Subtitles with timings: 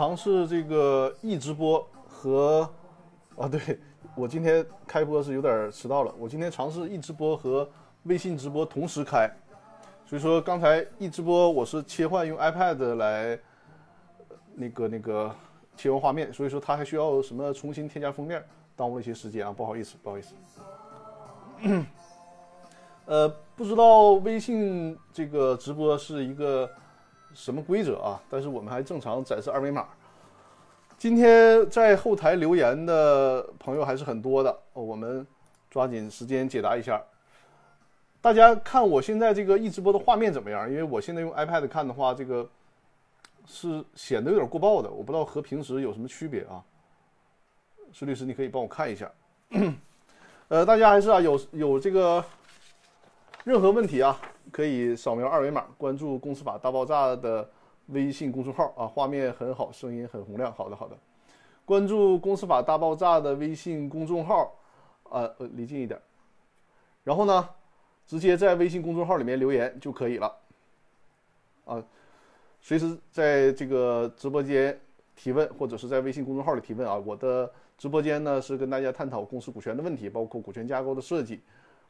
[0.00, 2.66] 尝试这个易直播和
[3.36, 3.60] 啊，对
[4.14, 6.14] 我今天开播是有点迟到了。
[6.18, 7.68] 我今天尝试易直播和
[8.04, 9.30] 微信直播同时开，
[10.06, 13.38] 所以说刚才易直播我是切换用 iPad 来
[14.54, 15.30] 那个那个
[15.76, 18.42] 切换画面，所以说它还需要什么重新添加封面，
[18.74, 20.34] 耽误了一些时间啊，不好意思，不好意思。
[23.04, 26.70] 呃，不知道微信这个直播是一个
[27.34, 28.22] 什么规则啊？
[28.28, 29.86] 但是我们还正常展示二维码。
[30.98, 35.26] 今天在后台留言的朋友还是很多的，我们
[35.70, 37.02] 抓紧时间解答一下。
[38.20, 40.70] 大家看我现在这个一直播的画面怎么样？
[40.70, 42.48] 因为我现在用 iPad 看的话，这个
[43.46, 46.62] 是显得有点过曝的，我不知道和平时有什么区别啊？
[47.92, 49.10] 孙律师，你可以帮我看一下。
[50.48, 52.24] 呃，大家还是啊，有有这个。
[53.44, 54.20] 任何问题啊，
[54.52, 57.48] 可以扫描二维码关注“公司法大爆炸”的
[57.86, 60.52] 微信公众号啊，画面很好，声音很洪亮。
[60.52, 60.96] 好的，好的，
[61.64, 64.54] 关注“公司法大爆炸”的微信公众号，
[65.04, 65.98] 啊，呃，离近一点，
[67.02, 67.48] 然后呢，
[68.06, 70.36] 直接在微信公众号里面留言就可以了。
[71.64, 71.82] 啊，
[72.60, 74.78] 随时在这个直播间
[75.16, 76.94] 提问，或者是在微信公众号里提问啊。
[76.94, 81.40] 我的直播间呢是跟大家探讨公司股权的问题，包括股权架构的设计。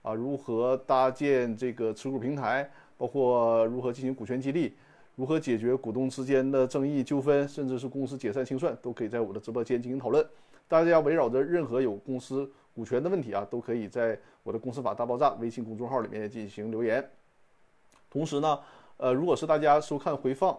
[0.02, 2.70] 啊，如何搭建这个持股平台？
[2.96, 4.74] 包括如何进行股权激励？
[5.16, 7.46] 如何解决股东之间的争议纠纷？
[7.48, 10.26] 甚至是公司解散清算，都可以在我的直播间进行讨论。
[10.68, 17.06] 大家围绕着任何有公司股权的问题啊，都可以在我的《公司法大爆炸》微信公众号里面进行留言。
[18.10, 18.58] 同时呢，
[18.96, 20.58] 呃，如果是大家收看回放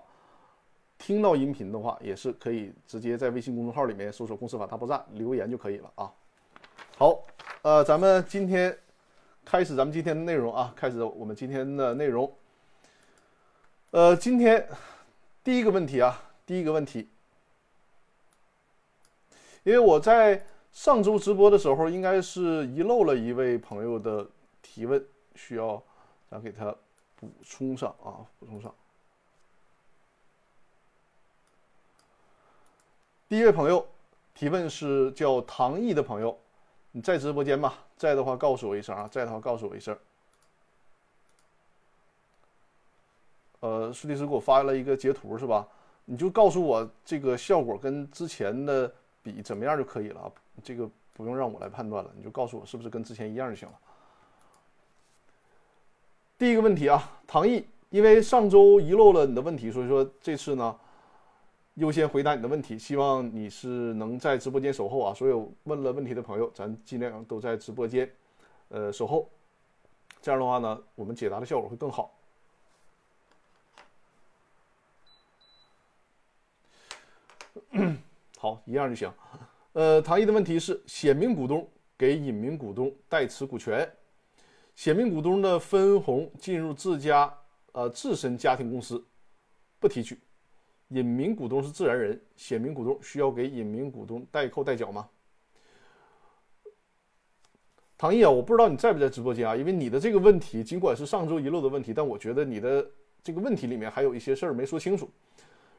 [0.98, 6.12] 听到音频的话，也是可以直接在微信公众号里面搜索“公司法大爆炸”留言就可以了啊。
[6.98, 7.24] 好，
[7.62, 8.76] 呃，咱们今天。
[9.52, 12.34] 开始咱们今天的内容啊，开始我们今天的内容。
[13.90, 14.66] 呃，今天
[15.44, 17.10] 第一个问题啊，第一个问题，
[19.64, 24.26] 因为我在上周直播的时候，应该是遗漏了一位朋友的
[24.62, 25.06] 提问，
[25.36, 25.84] 需要
[26.30, 26.74] 咱给他
[27.18, 28.74] 补充上啊，补充上。
[33.28, 33.86] 第一位朋友
[34.34, 36.40] 提问是叫唐毅的朋友。
[36.94, 37.74] 你在直播间吗？
[37.96, 39.08] 在的话告诉我一声啊！
[39.10, 39.98] 在的话告诉我一声。
[43.62, 45.66] 呃，苏律师给我发了一个截图是吧？
[46.04, 48.94] 你就告诉我这个效果跟之前的
[49.24, 50.32] 比怎么样就可以了！
[50.62, 53.76] 这个不用让我来判断了，你就告诉我是不是跟之前一样就行了。
[56.38, 60.78] 第一个问题啊，唐毅，因为上周遗漏了你的问题，所以说这次呢。
[61.76, 65.14] 优先回答你的问题，希望你是能在直播间守候啊！
[65.14, 68.12] 所有问了问题的朋友，咱尽量都在直播间，
[68.68, 69.30] 呃，守候。
[70.22, 72.14] 这样的话呢，我们解答的效果会更好。
[78.38, 79.12] 好，一样就行。
[79.72, 81.66] 呃，唐毅的问题是：显名股东
[81.98, 83.90] 给隐名股东代持股权，
[84.76, 87.34] 显名股东的分红进入自家
[87.72, 89.02] 呃自身家庭公司，
[89.80, 90.20] 不提取。
[90.92, 95.10] 隐名股东是自然人，显名股东需要给隐名股东代扣代缴吗？
[97.98, 102.86] 唐毅啊，我不知道你在不在直播间啊，因为你的这个问题尽管是上周遗漏的问题，但我觉得你的
[103.24, 105.10] 这个问题里面还有一些事儿没说清楚。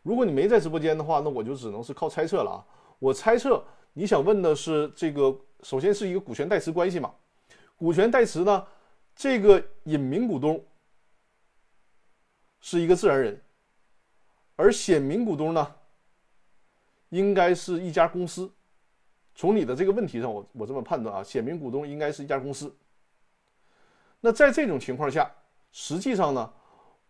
[0.03, 2.65] 如果你没在直播间的话，那我就只能是靠猜测了啊。
[2.99, 3.63] 我猜测
[3.93, 7.13] 你想问的是这个，首先是一个股权代持关系嘛？
[7.77, 8.67] 股权代持呢，
[9.15, 10.65] 这个隐名股东
[12.61, 13.39] 是一个自然人。
[14.57, 15.75] 而显名股东呢，
[17.09, 18.53] 应该是一家公司。
[19.35, 22.75] 从你的这个问题上，我我这么判断啊，显名股东应该是一家公司。
[24.21, 25.35] 那在这种情况下，
[25.73, 26.53] 实际上呢，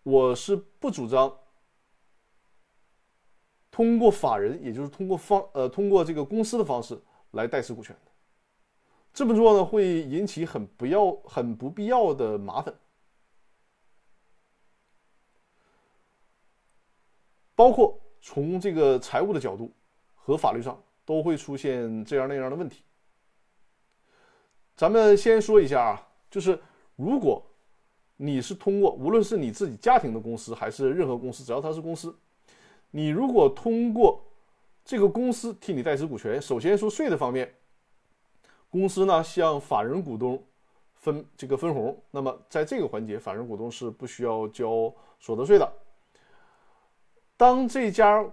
[0.02, 1.36] 我是不主张
[3.70, 6.98] 通过法人，也就是通过方呃通过这个公司的方式
[7.32, 8.12] 来代持股权的。
[9.12, 12.72] 这么做呢，会引起很不要很不必要的麻烦。
[17.54, 19.70] 包括从这个财务的角度
[20.14, 22.82] 和法律上都会出现这样那样的问题。
[24.76, 26.58] 咱们先说一下啊，就是
[26.96, 27.44] 如果
[28.16, 32.16] 你是通过无论是你自己家庭的公司还是任何公司，只要它是公司，
[32.90, 34.22] 你如果通过
[34.84, 37.52] 这个公司替你代持股权，首先说税的方面，
[38.70, 40.42] 公司呢向法人股东
[40.94, 45.72] 分这个分红，那么在这个环节，法人股东是不需要交所得税的。
[47.42, 48.24] 当这家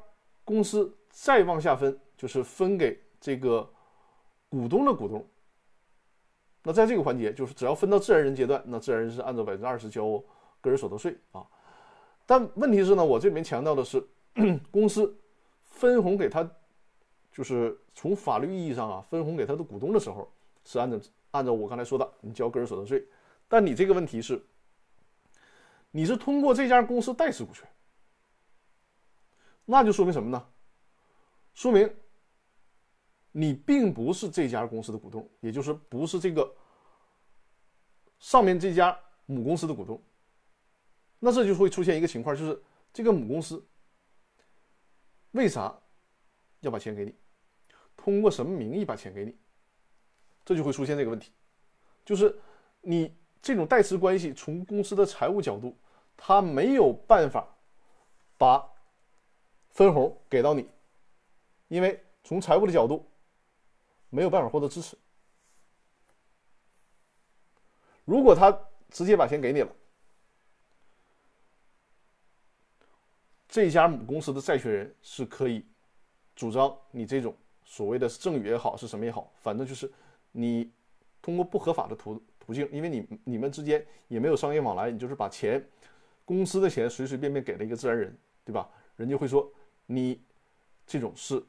[0.46, 3.68] 公司再往下分，就是分给这个
[4.50, 5.28] 股东的股东。
[6.62, 10.24] 那在这个环节，就是只要分到自然人阶段，那自然人是按照百分之二十交
[10.62, 11.44] 个人所得税啊。
[12.28, 14.08] 但问题是呢，我这里面强调的是，
[14.70, 15.12] 公司
[15.64, 16.48] 分红给他，
[17.32, 20.32] 就是从法律意义上啊，分红给他的股东的时候，
[20.64, 21.00] 是按照
[21.32, 23.04] 按照我刚才说的，你交个人所得税。
[23.48, 24.40] 但你这个问题是，
[25.90, 27.68] 你是通过这家公司代持股权，
[29.72, 30.48] 那就说明什么呢？
[31.54, 31.88] 说明
[33.32, 36.56] 你并不是这家公司的股东，也就是不是这个
[38.18, 40.02] 上面这家母公司的股东。
[41.20, 42.60] 那这就会出现一个情况，就是
[42.92, 43.64] 这个母公司
[45.32, 45.80] 为啥
[46.62, 47.16] 要把钱给你？
[47.96, 49.38] 通过什么名义把钱给你？
[50.44, 51.32] 这就会出现这个问题，
[52.04, 52.36] 就是
[52.82, 55.78] 你这种代持关系，从公司的财务角度，
[56.18, 57.48] 他没有办法
[58.36, 58.68] 把
[59.70, 60.70] 分红给到你，
[61.68, 63.06] 因为从财务的角度
[64.10, 64.98] 没有办法获得支持。
[68.06, 68.52] 如果他
[68.90, 69.72] 直接把钱给你了。
[73.48, 75.66] 这家母公司的债权人是可以
[76.36, 77.36] 主张你这种
[77.66, 79.92] 所谓的赠与也好，是什么也好，反正就是
[80.32, 80.72] 你
[81.20, 85.68] 通过不合法的途途径，因为你你们之间也没有商业往来，你就是把钱
[86.26, 88.70] 公司的钱随随便便给了一个自然人，对吧？
[88.96, 89.52] 人家会说
[89.92, 90.22] 你
[90.86, 91.44] 这种是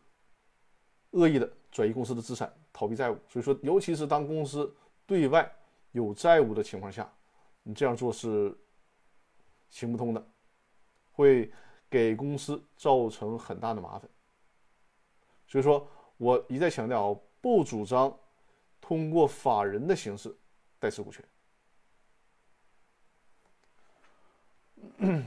[1.11, 3.19] 恶意的转移公司的资产，逃避债务。
[3.29, 5.55] 所以说，尤其是当公司对外
[5.93, 7.13] 有债务的情况下，
[7.63, 8.57] 你这样做是
[9.69, 10.27] 行不通的，
[11.13, 11.53] 会。
[11.91, 14.09] 给公司造成很大的麻烦，
[15.49, 15.85] 所以说
[16.19, 18.17] 我一再强调，不主张
[18.81, 20.33] 通过法人的形式
[20.79, 21.25] 代持股权。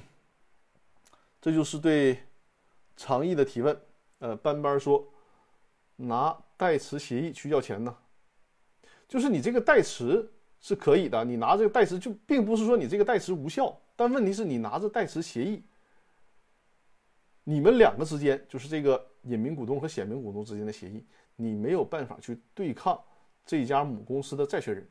[1.41, 2.23] 这就是对
[2.95, 3.77] 长义的提问。
[4.19, 5.05] 呃，班班说
[5.97, 7.93] 拿代持协议去要钱呢，
[9.05, 10.31] 就是你这个代持
[10.61, 15.61] 是可以的，你拿这个代持就并不是说你这个代持无效，但问题是你拿着代持协议。
[17.43, 21.05] 你们两个之间就是这个隐名股东和显名股东之间的协议，
[21.35, 22.97] 你没有办法去对抗
[23.45, 24.87] 这家母公司的债权人。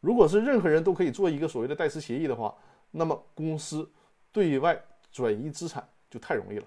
[0.00, 2.56] 如果是任何人都可以做一个所谓的代持协议的话，
[2.90, 3.86] 那么公司
[4.32, 6.66] 对外转移资产就太容易了。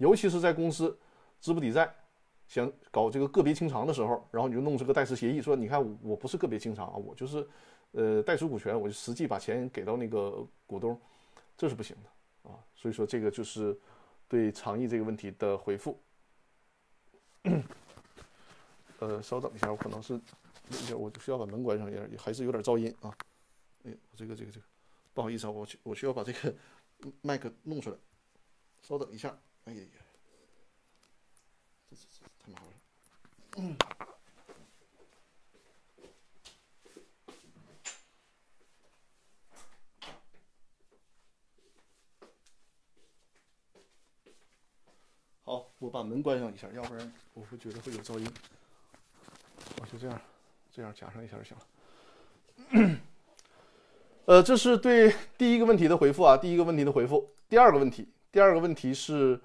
[0.00, 0.98] 尤其是在公司
[1.38, 1.94] 资不抵债、
[2.48, 7.46] 想搞这个个别清偿的时候，然后你就弄这个代持协议，说你看我不是个别清偿啊，我就是
[7.92, 11.00] 呃代持股权，我就实际把钱给到那个股东，
[11.56, 12.58] 这是不行的啊。
[12.74, 13.78] 所以说这个就是。
[14.30, 16.00] 对长义这个问题的回复，
[19.00, 20.20] 呃，稍等一下，我可能是，
[20.94, 23.12] 我需要把门关上一下，还是有点噪音啊。
[23.82, 24.66] 哎，我这个这个这个，
[25.12, 26.54] 不好意思啊，我我需要把这个
[27.22, 27.96] 麦克弄出来，
[28.82, 29.36] 稍等一下。
[29.64, 29.86] 哎呀呀，
[31.88, 32.74] 这这这太麻烦了。
[33.56, 33.76] 嗯
[45.42, 48.32] 好，我把门关上一下，要不然我会觉得会有噪音。
[49.80, 50.22] 我就这样，
[50.70, 51.66] 这样夹上一下就行了。
[54.26, 57.34] 呃，这是对第一个问题的回复啊，第一个问题的回复。
[57.48, 59.40] 第二个问题，第二个问题是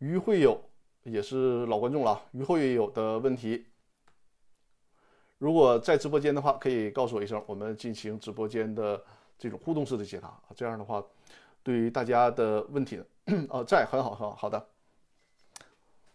[0.00, 0.58] 于会友，
[1.02, 3.66] 也是老观众了，于会友的问题。
[5.36, 9.02] 如果在直播间的话，可以告诉我一声，我们进行直播间的
[9.38, 10.42] 这种互动式的解答。
[10.56, 11.04] 这样的话，
[11.62, 12.98] 对于大家的问题，
[13.50, 14.68] 啊，在很好，很好，好的。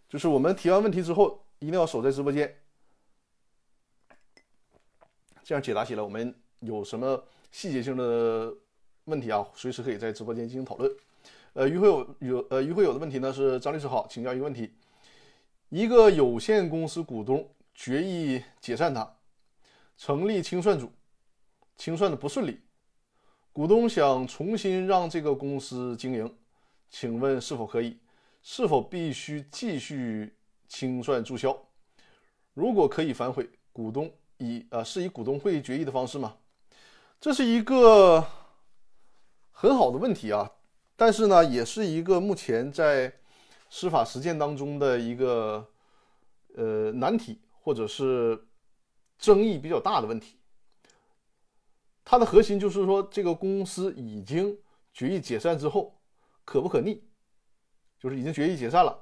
[0.09, 2.55] 就是我们提完问题之后，一定要守在直播间，
[5.43, 8.51] 这样解答起来，我们有什么细节性的
[9.03, 10.91] 问题啊，随时可以在直播间进行讨论。
[11.55, 14.73] 呃，于会有有呃于会有的问题呢是张律师好，请教一个问题：
[15.69, 19.09] 一个有限公司股东决议解散它，
[19.95, 20.91] 成立清算组，
[21.77, 22.59] 清算的不顺利，
[23.53, 26.37] 股东想重新让这个公司经营，
[26.89, 27.97] 请问是否可以？
[28.43, 30.35] 是否必须继续
[30.67, 31.57] 清算注销？
[32.53, 36.35] 如果可以反悔，股东以呃是以股东会决议的方式吗？
[37.21, 38.27] 这是一个
[39.51, 40.51] 很好的问题啊，
[40.95, 43.13] 但是呢，也是一个目前在
[43.69, 45.67] 司法实践当中的一个
[46.55, 48.47] 呃难题，或者是
[49.17, 50.37] 争议比较大的问题。
[52.03, 54.57] 它的核心就是说，这个公司已经
[54.93, 55.99] 决议解散之后，
[56.45, 57.03] 可不可逆？
[57.99, 58.95] 就是已经决议解散了，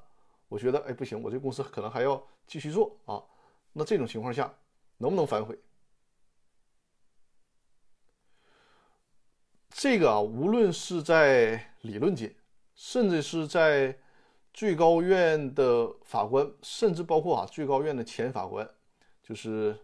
[0.47, 3.21] 我觉得哎不行，我这公司可能还要继续做啊。
[3.73, 4.51] 那这种情况下，
[4.97, 5.59] 能不能反悔？
[9.75, 12.33] 这个啊，无论是在理论界，
[12.75, 13.97] 甚至是在
[14.53, 18.69] 最高院的法官，甚至包括啊最高院的前法官，
[19.23, 19.75] 就是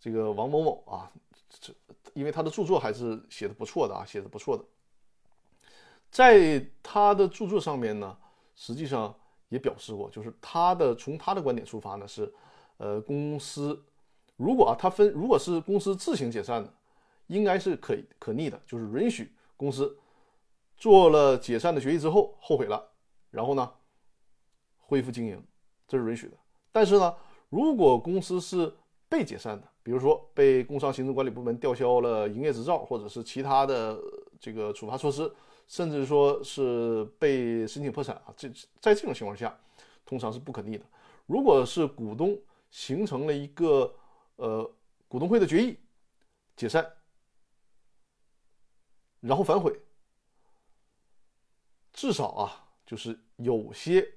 [0.00, 1.12] 这个王某某啊，
[1.60, 1.72] 这
[2.14, 4.64] 因为他的著作还是写的不错的啊，写的不错的。
[6.10, 8.16] 在他的著作上面呢，
[8.56, 9.14] 实际上
[9.50, 12.32] 也表示过，就是他的从他的观点出发呢是，
[12.78, 13.84] 呃，公司
[14.36, 16.72] 如果啊他分如果是公司自行解散的，
[17.28, 19.96] 应该是可以可逆的，就是允许公司
[20.76, 22.90] 做了解散的决议之后后悔了，
[23.30, 23.72] 然后呢
[24.78, 25.42] 恢复经营，
[25.86, 26.36] 这是允许的。
[26.72, 27.14] 但是呢，
[27.48, 28.72] 如果公司是
[29.08, 33.98] 被解散的，比如说被工商行政管理部门吊销了营业执照，或者是其他的
[34.38, 35.30] 这个处罚措施，
[35.66, 38.48] 甚至说是被申请破产啊，这
[38.80, 39.58] 在这种情况下，
[40.04, 40.84] 通常是不可逆的。
[41.26, 42.38] 如果是股东
[42.70, 43.94] 形成了一个
[44.36, 44.70] 呃
[45.08, 45.78] 股东会的决议
[46.56, 46.86] 解散，
[49.20, 49.72] 然后反悔，
[51.92, 54.08] 至少啊，就是有些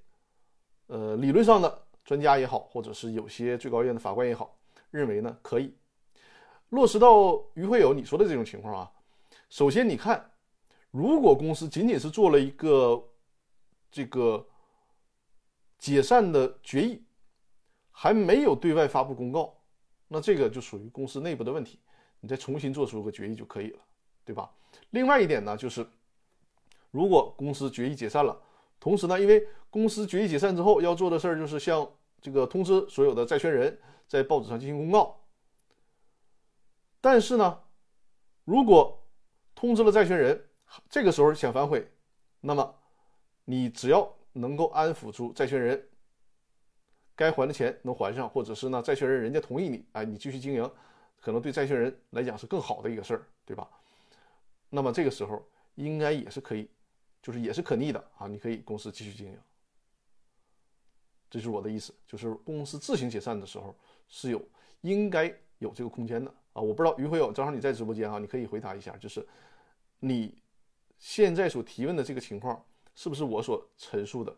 [0.88, 4.58] 呃理论上的专家也好，或者是有些最高院的法官也好。
[4.92, 5.74] 认为呢可以
[6.68, 8.92] 落实到于会友你说的这种情况啊。
[9.50, 10.30] 首先，你看，
[10.92, 13.02] 如果公司仅仅是做了一个
[13.90, 14.46] 这个
[15.78, 17.02] 解散的决议，
[17.90, 19.58] 还没有对外发布公告，
[20.10, 21.80] 那这个就属于公司内部的问题，
[22.20, 23.80] 你再重新做出个决议就可以了，
[24.26, 24.52] 对吧？
[24.92, 25.86] 另外一点呢，就是
[26.92, 28.40] 如果公司决议解散了，
[28.80, 31.90] 同时呢，因为公司决议解散之后要做的事儿就是向
[32.22, 33.80] 这个通知所有的债权人。
[34.08, 35.22] 在报纸上进行公告，
[37.00, 37.62] 但是呢，
[38.44, 39.08] 如果
[39.56, 40.50] 通知了债权人，
[40.90, 41.90] 这个时候想反悔，
[42.42, 42.76] 那么
[43.46, 45.88] 你只要能够安抚住债权人，
[47.16, 50.70] 该还的钱能还上，或者是呢，债权人人家同意你，哎，你继续经营，
[51.22, 53.66] 可能对债权人来讲是更好的一个事儿，对吧？
[54.72, 56.68] 那么这个时候应该也是可以，
[57.22, 59.40] 就是也是可逆的啊，你可以公司继续经营。
[61.30, 63.76] 这是我的意思，就是公司自行解散的时候。
[64.14, 64.46] 是有
[64.82, 66.62] 应该有这个空间的啊！
[66.62, 69.26] 我不知道于辉友，正好你在直播间啊，你可以回答一下，就是
[70.02, 70.38] 你
[71.00, 72.62] 现在所提问的这个情况，
[72.94, 74.36] 是不是我所陈述的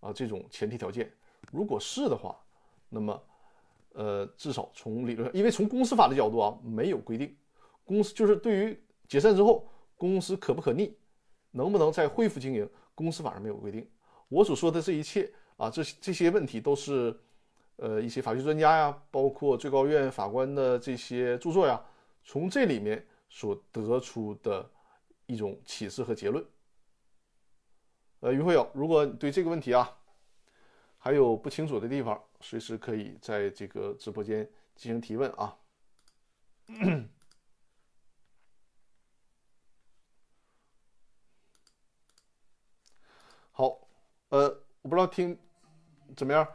[0.00, 0.12] 啊？
[0.12, 1.10] 这种前提条件，
[1.50, 2.38] 如果是的话，
[2.90, 3.22] 那么
[3.94, 7.34] 呃，至少从理论上，因为从公司法的角度啊，没有规定
[7.84, 10.96] 公司就是对于解散之后公司可不可逆，
[11.50, 13.88] 能不能再恢复经营，公司法上没有规定。
[14.28, 17.18] 我所说的这一切啊，这这些问题都是。
[17.80, 21.80] 呃，一些法律专家呀，包括最高院法官的这些著作呀，
[22.24, 24.68] 从这里面所得出的
[25.26, 26.44] 一种启示和结论。
[28.18, 29.96] 呃，于会友，如果你对这个问题啊
[30.98, 35.56] 还有不清楚的地方，随时可以在这个直播间进行提问啊。
[43.58, 43.76] 好，
[44.28, 44.46] 呃，
[44.82, 45.36] 我不知道听
[46.16, 46.46] 怎么样。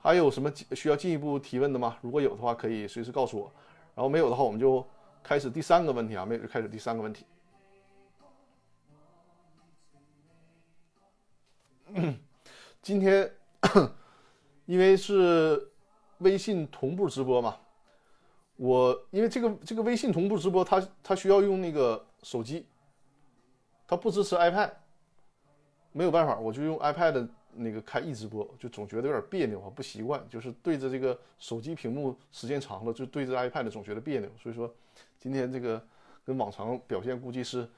[0.00, 1.98] 还有什么需要进一步提问的吗？
[2.00, 3.52] 如果有的话，可以随时告诉我。
[3.94, 4.82] 然后没有的话，我们就
[5.22, 7.26] 开始第三个问题啊，没有就开始第三个问题。
[12.80, 13.30] 今天
[14.64, 15.70] 因为是
[16.20, 17.58] 微信同步直播嘛，
[18.56, 22.66] 我因为这个这个微信同步直播，它它需要用那个手机，
[23.86, 24.70] 它不支持 iPad，
[25.98, 27.28] 没有办法，我就用 iPad。
[27.60, 34.30] 那个开一直播就总觉得有点别扭啊，不习惯，就是对着这个手机屏幕时间长了，就对着 iPad 总觉得别扭。
[34.40, 34.72] 所以说，
[35.18, 35.84] 今天这个
[36.24, 37.68] 跟往常表现估计是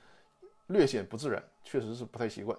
[0.67, 2.59] 略显不自然，确实是不太习惯。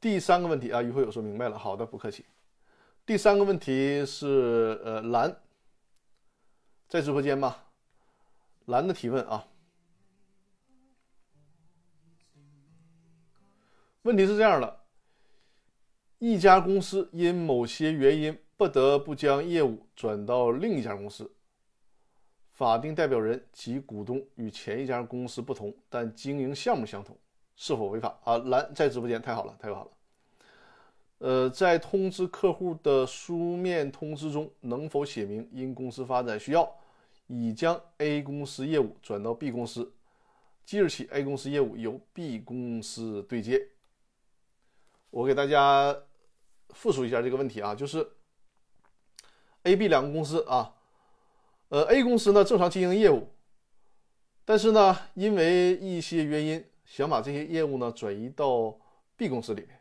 [0.00, 2.24] 第三个问题啊，于会友说明白了，好的，不客气。
[3.06, 5.36] 第三个问题是呃，蓝
[6.88, 7.54] 在直播间吗？
[8.66, 9.46] 蓝的提问啊，
[14.02, 14.80] 问题是这样的：
[16.18, 21.30] 一家公司因某些原因不得不将业务转到另一家公司，
[22.52, 27.14] 法定代表人及股东与前一家公司不同，但经营项目相同，
[27.56, 28.18] 是否违法？
[28.24, 29.90] 啊，蓝在直播间，太好了，太好了。
[31.18, 36.74] 呃，在通知客户的书面通知中，能否写明因公司发展需要？
[37.34, 39.92] 已将 A 公司业务转到 B 公司，
[40.64, 43.70] 即日起 A 公司业务由 B 公司对接。
[45.10, 45.96] 我给大家
[46.70, 48.08] 复述一下这个问题啊，就是
[49.64, 50.76] A、B 两个公司啊，
[51.70, 53.26] 呃，A 公司呢正常经营业务，
[54.44, 58.78] 但是呢，因为一些原因想把这些业务呢转移到
[59.16, 59.80] B 公司里面，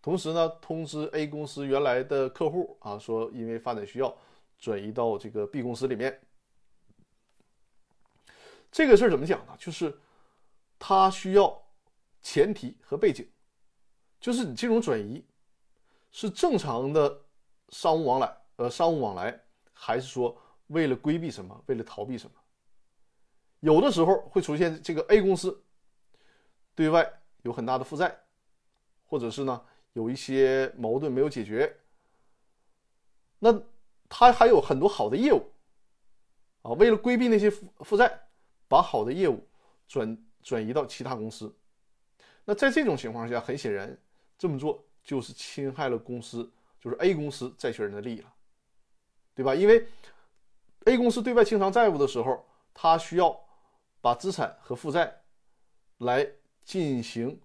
[0.00, 4.16] 同时呢通知 A 公司原来的客户啊，说因为发展需要
[4.58, 6.16] 转移到这个 B 公司里面。
[8.72, 9.54] 这个事儿怎么讲呢？
[9.58, 9.96] 就是
[10.78, 11.62] 它需要
[12.22, 13.30] 前提和背景，
[14.18, 15.22] 就是你金融转移
[16.10, 17.22] 是正常的
[17.68, 19.38] 商务往来，呃，商务往来，
[19.74, 20.36] 还是说
[20.68, 22.34] 为了规避什么，为了逃避什么？
[23.60, 25.62] 有的时候会出现这个 A 公司
[26.74, 27.08] 对外
[27.42, 28.18] 有很大的负债，
[29.04, 29.62] 或者是呢
[29.92, 31.78] 有一些矛盾没有解决，
[33.38, 33.62] 那
[34.08, 35.52] 他还有很多好的业务
[36.62, 38.20] 啊，为了规避那些负负债，
[38.72, 39.46] 把好的业务
[39.86, 41.54] 转转移到其他公司。
[42.42, 43.94] 那在这种情况下，很显然
[44.38, 46.50] 这么做就是侵害了公司，
[46.80, 48.32] 就是 A 公司债权人的利益了，
[49.34, 49.54] 对吧？
[49.54, 49.86] 因为
[50.86, 53.38] A 公司对外清偿债务的时候，他需要
[54.00, 55.14] 把资产和负债
[55.98, 56.26] 来
[56.64, 57.38] 进行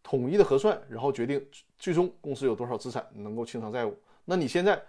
[0.00, 1.44] 统一的核算，然后决定
[1.76, 3.98] 最终公司有多少资产能够清偿债务。
[4.24, 4.80] 那你现在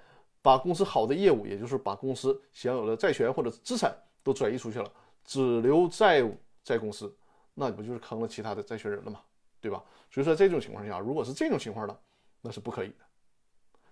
[0.44, 4.92] 把公司好的业务，也就是把公司享有的债权或者资产都转移出去了，
[5.24, 7.16] 只留债务在公司，
[7.54, 9.22] 那不就是坑了其他的债权人了吗？
[9.62, 9.84] 对吧？
[10.12, 12.02] 所以说这种情况下，如果是这种情况的，
[12.42, 12.96] 那是不可以的。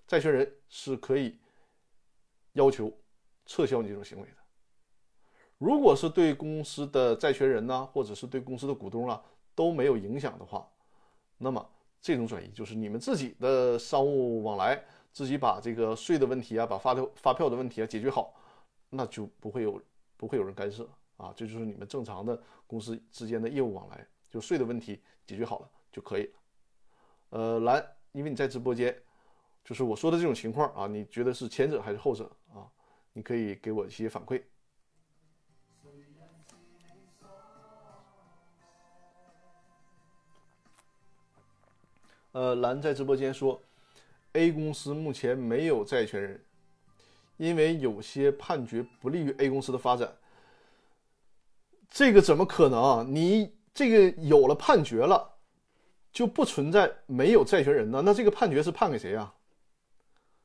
[0.06, 1.40] 债权人是可以
[2.54, 2.92] 要求
[3.46, 4.36] 撤销你这种行为的。
[5.58, 9.24] 如果是对公司的债权人呢，或者是对公司的股东啊
[9.56, 10.68] 都没有影响的话，
[11.38, 11.70] 那么
[12.02, 14.84] 这种转移就是你们自己的商务往来，
[15.14, 18.34] 自己把这个税的问题啊，把发票发票的问题啊解决好，
[18.90, 19.82] 那就不会有
[20.18, 20.88] 不会有人干涉
[21.22, 21.34] 啊。
[21.36, 24.08] 这就是你们正常的公司之间的业务往来。
[24.30, 26.34] 就税的问题解决好了就可以了。
[27.32, 28.98] 呃，蓝，因为你在直播间，
[29.62, 32.64] 就是我说的这种情况啊，你觉得是前者还是后者啊？
[33.12, 34.42] 你可以给我一些反馈。
[42.32, 43.62] 呃，蓝在直播间说
[44.32, 46.42] ，A 公司目前没有债权人，
[47.36, 50.16] 因为有些判决不利于 A 公司的发展。
[51.92, 53.14] 这个怎么可能？
[53.14, 53.54] 你？
[53.74, 55.36] 这个有了判决了，
[56.12, 58.02] 就不存在没有债权人呢？
[58.04, 59.34] 那这个判决是判给谁啊？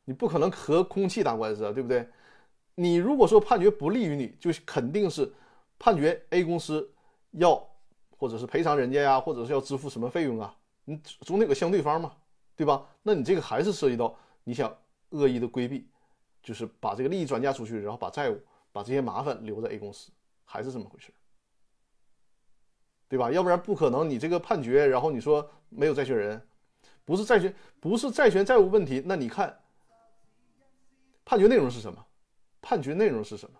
[0.04, 2.08] 你不可能和空气打官司啊，对不对？
[2.76, 5.28] 你如果说判决不利于你，就肯定是
[5.76, 6.88] 判决 A 公司
[7.32, 7.68] 要
[8.16, 10.56] 或者是赔偿人家呀，或者是要支付什么费用啊？
[10.84, 12.12] 你总得有个相对方嘛，
[12.54, 12.86] 对吧？
[13.02, 14.72] 那你这个还是涉及到你想
[15.10, 15.88] 恶意的规避，
[16.44, 20.12] 就是把这个利益转嫁出去，然后把债务、把这些麻烦留在 A 公司，
[20.44, 21.12] 还是这么回事。
[23.08, 23.30] 对吧？
[23.30, 24.08] 要不然不可能。
[24.08, 26.40] 你这个判决，然后你说没有债权人，
[27.04, 29.02] 不是债权，不是债权债务问题。
[29.04, 29.58] 那你看，
[31.24, 32.04] 判决内容是什么？
[32.60, 33.58] 判决内容是什么？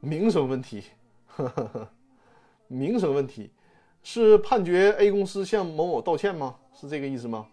[0.00, 0.84] 名声问题，
[2.68, 3.50] 名声问题，
[4.04, 6.56] 是判决 A 公司向某某道歉吗？
[6.72, 7.48] 是这个意思吗？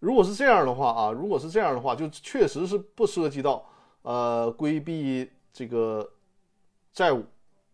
[0.00, 3.68] 如果是这样的话啊，如果是这样的话，就确实是不涉及到
[4.02, 6.08] 呃规避这个
[6.92, 7.24] 债务，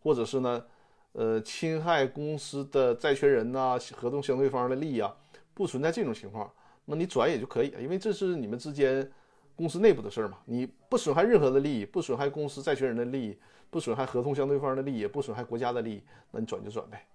[0.01, 0.65] 或者是呢
[1.13, 5.15] 呃侵害公司的债权人呐、合同相对方的利益啊，
[5.53, 6.51] 不存在这种情况，
[6.87, 9.11] 那你转也就可以，因为这是你们之间
[9.55, 17.07] 公司内部的事儿嘛，你不损害任何的利益，不损害公司债权人的利益，不损害合同相对方的利益，也不损害国家的利益，那你转就转呗，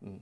[0.00, 0.18] 嗯。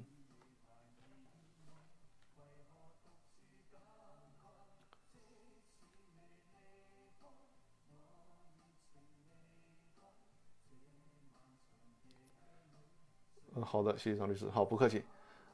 [13.62, 14.48] 好的，谢谢张律师。
[14.50, 15.04] 好，不客气。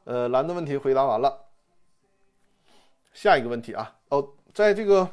[0.05, 1.47] 呃，蓝的问题回答完了，
[3.13, 3.97] 下一个问题啊。
[4.11, 5.09] 哦，在这个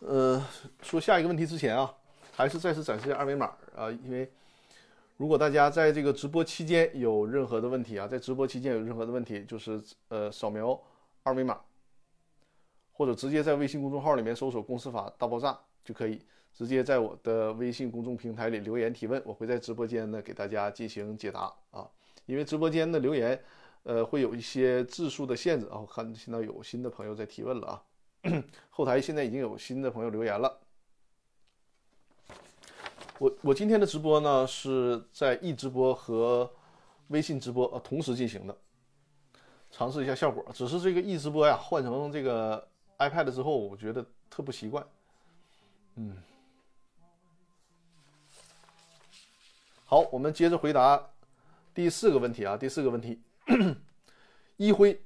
[0.00, 0.46] 呃
[0.82, 1.94] 说下一个问题之前啊，
[2.34, 4.30] 还是再次展示一下二维码啊，因为
[5.16, 10.78] 如果大家在这个直播期间有任何的问题啊，在直播期间有任何的问题，就是呃扫描
[11.22, 11.58] 二维码，
[12.92, 16.20] 或者直接在微信公众号里面搜索“公司法大爆炸”就可以。
[16.52, 21.86] 直接在我的微信公众平台里留言提问，我会在直播间呢给大家进行解答啊。
[22.24, 23.38] 因为直播间的留言，
[23.82, 25.78] 呃，会有一些字数的限制啊。
[25.78, 27.82] 我看现在有新的朋友在提问了啊，
[28.70, 30.58] 后台现在已经有新的朋友留言了。
[33.18, 36.50] 我我今天的直播呢是在易直播和
[37.08, 38.56] 微信直播呃同时进行的，
[39.70, 40.42] 尝试一下效果。
[40.54, 42.66] 只是这个易直播呀换成这个
[42.98, 44.82] iPad 之后，我觉得特不习惯，
[45.96, 46.16] 嗯。
[49.84, 51.10] 好，我们接着回答
[51.72, 53.20] 第四个问题啊，第四个问题，
[54.56, 55.00] 一辉，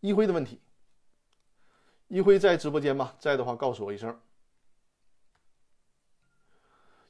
[0.00, 0.60] 一辉的问题，
[2.08, 3.14] 一辉在直播间吗？
[3.18, 4.18] 在的话，告诉我一声。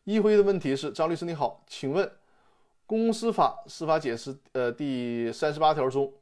[0.05, 2.11] 一辉的问题是：张律师你好，请问
[2.85, 6.13] 公司法司法解释呃第三十八条中，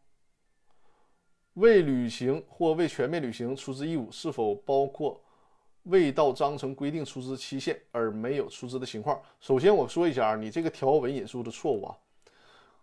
[1.55, 5.25] 未履行或未全面履行出资义务，是否包括？
[5.85, 11.97] 未到章程规定出资期限而没有出资的情况，首先我说一下啊，你这个条文引述的错误啊。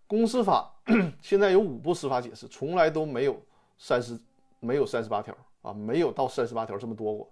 [0.08, 0.72] 公司法
[1.22, 3.40] 现在有五部司法解释，从来都没有
[3.78, 4.20] 三十，
[4.60, 7.32] 没有三十八条啊，没有到三十八条这么多过。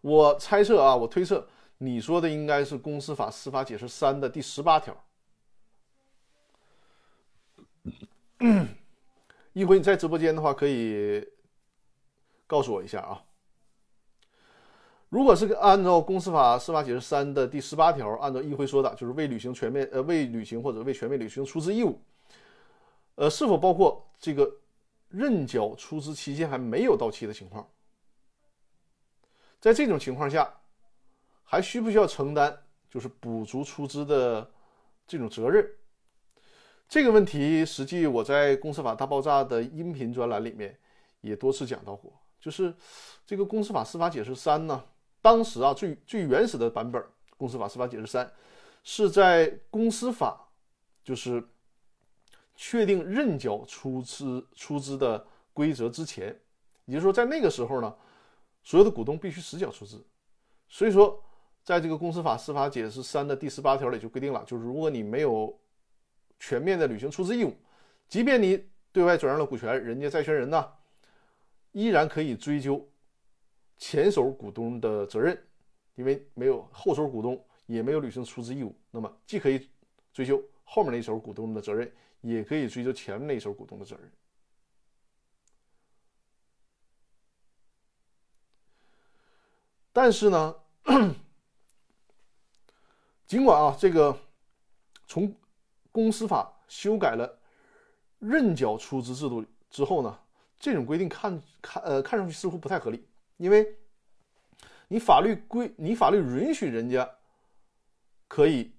[0.00, 1.46] 我猜测啊，我推测
[1.78, 4.96] 你说的应该是《公司法司法解释三》的第十八条。
[9.52, 11.26] 一辉，你在直播间的话，可以
[12.48, 13.22] 告诉我一下啊。
[15.10, 22.02] 如果是按照《公司法司法解释三》的第十八条，按照一辉说的，就是未履行全面呃未履行或者未全面履行出资义务，
[23.14, 24.52] 呃，是否包括这个
[25.08, 27.66] 认缴出资期限还没有到期的情况？
[29.60, 30.52] 在这种情况下，
[31.42, 34.50] 还需不需要承担就是补足出资的
[35.06, 35.66] 这种责任？
[36.86, 40.78] 这个问题，实际我在《公司法大爆炸》的音频专栏里面
[41.22, 42.12] 也多次讲到过。
[42.40, 42.74] 就是
[43.26, 44.84] 这个《公司法司法解释三》呢，
[45.20, 47.00] 当时啊最最原始的版本
[47.36, 48.26] 《公司法司法解释三》
[48.82, 50.48] 是在公司法
[51.04, 51.42] 就是
[52.54, 56.26] 确定认缴出资出资的规则之前，
[56.86, 57.94] 也就是说在那个时候呢。
[58.60, 60.04] 所有的股东必须实缴出资，
[60.68, 61.24] 所以说，
[61.64, 65.58] 在这个公司法司法解释三的第十八条里就规定了，就是如果你没有
[66.38, 67.56] 全面的履行出资义务，
[68.08, 70.70] 即便你对外转让了股权，人家债权人呢，
[71.78, 72.84] 依然可以追究
[73.76, 75.40] 前手股东的责任，
[75.94, 79.70] 因为没有后手股东也没有履行出资义务，那么既可以
[80.12, 81.88] 追究后面那手股东的责任，
[82.20, 84.10] 也可以追究前面那手股东的责任。
[89.92, 90.56] 但是呢，
[93.24, 94.18] 尽管啊，这个
[95.06, 95.32] 从
[95.92, 97.38] 公司法修改了
[98.18, 100.18] 认缴出资制度之后呢，
[100.58, 103.76] 这种规定看看呃看上去似乎不太合理，因为
[104.88, 107.08] 你法律规你法律允许人家
[108.26, 108.72] 可以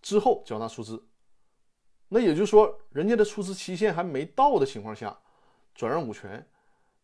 [0.00, 1.02] 之后缴纳出资，
[2.08, 5.16] 那也就是说，人家的出资期限还没到的情况下
[5.74, 6.46] 转让股权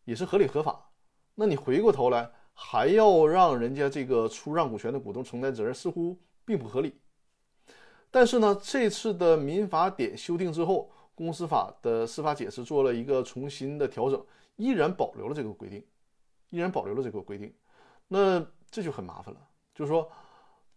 [0.05, 0.91] 也是合理合法。
[1.35, 2.31] 那你回过头来。
[2.61, 6.99] 还要让人家这个出让股权的股东承担责任，似乎并不合理。
[8.11, 15.85] 但是呢，这次的民法典修订之后，公司法的司法解释做了一个重新的调整，依然保留了这个规定，
[16.49, 17.53] 依然保留了这个规定。
[18.07, 18.39] 那
[18.71, 19.41] 这就很麻烦了，
[19.75, 20.09] 就是说，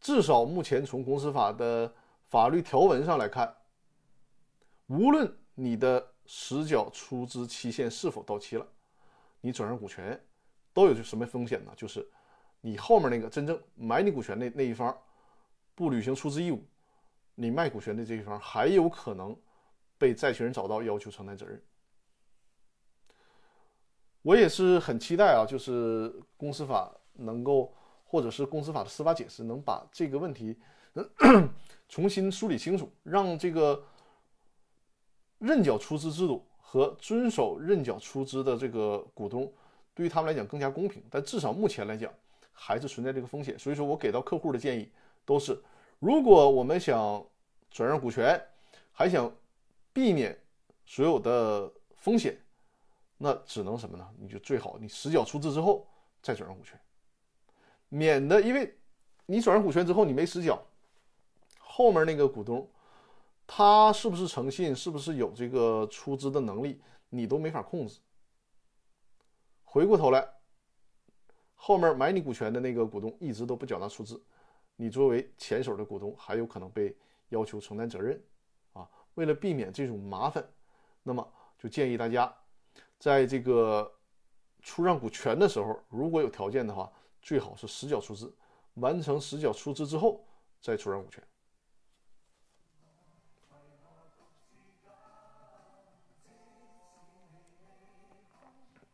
[0.00, 1.94] 至少目前从公司法的
[2.26, 3.54] 法律条文上来看，
[4.88, 8.66] 无论你的实缴出资期限是否到期了，
[9.40, 10.20] 你转让股权。
[10.74, 11.72] 都有什么风险呢？
[11.76, 12.04] 就是
[12.62, 14.92] 你后面那个真正买你股权那那一方
[15.74, 16.64] 不履行出资义务，
[17.34, 19.36] 你卖股权的这一方还有可能
[20.02, 21.62] 被债权人找到要求承担责任。
[24.22, 27.72] 我也是很期待啊，就是公司法能够，
[28.04, 30.58] 或者是公司法的司法解释能把这个问题
[31.88, 33.80] 重新梳理清楚，让这个
[35.38, 39.52] 认缴出资制度和遵守认缴出资的这个股东。
[39.94, 42.12] 对于他们来讲更加公平，但至少目前来讲
[42.50, 43.56] 还是存在这个风险。
[43.56, 44.90] 所以说我给到客户的建议
[45.24, 45.56] 都是：
[46.00, 47.24] 如果我们想
[47.70, 48.40] 转让股权，
[48.92, 49.30] 还想
[49.92, 50.38] 避免
[50.84, 52.38] 所有的风险，
[53.18, 54.08] 那只能什么呢？
[54.18, 55.86] 你就最好你实缴出资之后
[56.20, 56.80] 再转让股权，
[57.88, 58.76] 免得因为
[59.26, 60.64] 你转让股权之后你没实缴，
[61.58, 62.68] 后面那个股东
[63.46, 68.00] 他是不是诚信，是不是有这个出资的能力，你都没法控制。
[69.64, 70.26] 回过头来，
[71.54, 74.22] 后面买你股权的那个股东一直都不缴纳出资，
[74.76, 76.96] 你作为前手的股东还有可能被
[77.28, 78.22] 要求承担责任，
[79.14, 80.46] 为了避免这种麻烦，
[81.02, 82.34] 那么就建议大家，
[82.98, 83.92] 在这个
[84.62, 88.34] 出让股权的时候，如果有条件的话，最好是实缴出资，
[88.74, 90.24] 完成实缴出资之后
[90.60, 91.22] 再出让股权。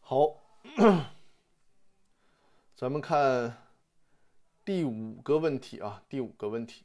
[0.01, 0.35] 好，
[2.81, 3.55] 咱们看
[4.65, 6.83] 第五个问题啊，第五个问题，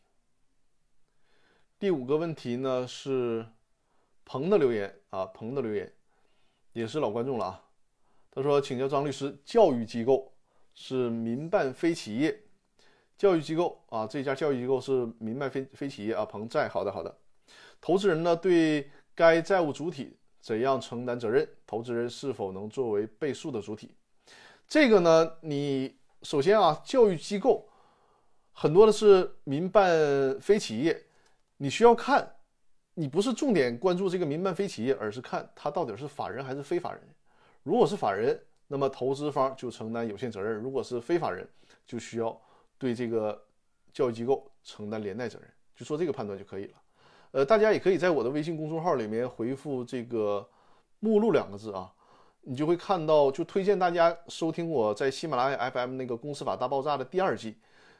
[1.78, 3.46] 第五个问题呢是
[4.22, 5.90] 鹏的留言啊，鹏的留言
[6.74, 7.62] 也是老观众了啊。
[8.30, 10.30] 他说：“请教张律师，教育机构
[10.74, 12.42] 是民办非企业，
[13.16, 17.18] 教育机构啊，这家教育机构是民办非非企业啊。”鹏在，好的好的。
[17.80, 20.18] 投资人呢对该债务主体。
[20.42, 21.48] 怎样承担责任？
[21.66, 23.96] 投资人是否能作为被诉的主体？
[24.68, 25.32] 这个呢？
[25.42, 27.68] 你首先啊，教育机构
[28.52, 31.00] 很多的是民办非企业，
[31.56, 32.28] 你需要看，
[32.94, 37.00] 你不是重点关注这个民办非企业，而是看它到底是法人还是非法人。
[37.62, 41.48] 如果是法人，那么投资方就承担有限责任；如果是非法人，
[41.86, 42.36] 就需要
[42.76, 43.40] 对这个
[43.92, 45.48] 教育机构承担连带责任。
[45.76, 46.72] 就做这个判断就可以了。
[47.30, 50.48] 呃，大家也可以在我的微信公众号里面回复这个
[50.98, 51.92] “目录”两个字啊，
[52.48, 57.56] 你就会看到，就推荐大家收听我在喜马拉雅 FM 那个《公司法大爆炸》的第二季。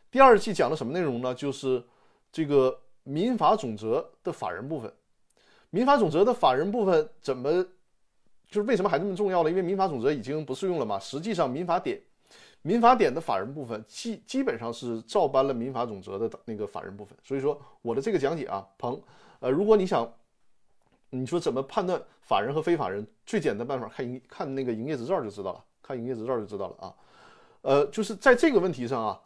[0.09, 1.35] 第二季讲的什么内容呢？
[1.35, 1.83] 就是
[2.31, 4.93] 这个民法总则的法人部分。
[5.71, 7.51] 民法总则的法人部分怎么，
[8.49, 9.51] 就是为什么还这么重要呢？
[9.51, 10.97] 因为民法总则已经不适用了嘛。
[10.97, 12.01] 实际上，民法典。
[12.63, 19.01] 民法典的法人部分基基本上是照搬了民法总则的那个法人部分，所以说我的这个讲解啊，鹏，
[19.41, 20.09] 呃，如果你想，
[21.11, 26.95] 你说怎么判断法人和非法人，最简单办法看营看那个营业执照就知道了，看营业执照就知道了啊，
[27.63, 29.21] 呃，就是在这个问题上啊，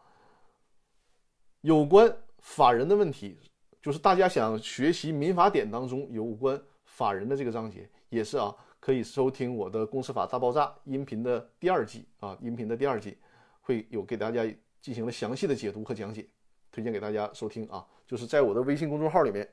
[1.63, 3.39] 有关法人的问题，
[3.83, 13.17] 就是大家想学习民法典当中有关法人的这个章节，也是啊，可以收听我的《公司法大爆炸》音频的第二季啊，音频的第二季。
[13.63, 14.43] 会有给大家
[14.81, 16.27] 进行了详细的解读和讲解，
[16.73, 19.49] 推荐给大家收听啊，就是在我的微信公众号里面。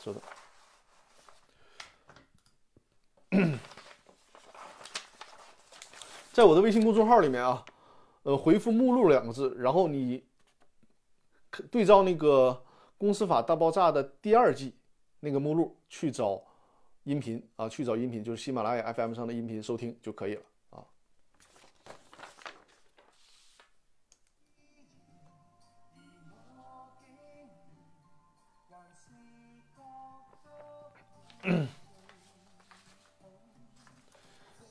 [0.00, 0.20] 嗯，收到。
[6.32, 7.64] 在我的微信公众号里面啊，
[8.22, 10.24] 呃，回复“目录”两个字，然后你
[11.70, 12.62] 对照那个
[12.98, 14.74] 《公司法大爆炸》的第二季
[15.20, 16.42] 那个目录去找
[17.04, 20.42] 音频啊，去找音频，就是喜马拉雅 FM 上的音频收听就可以了。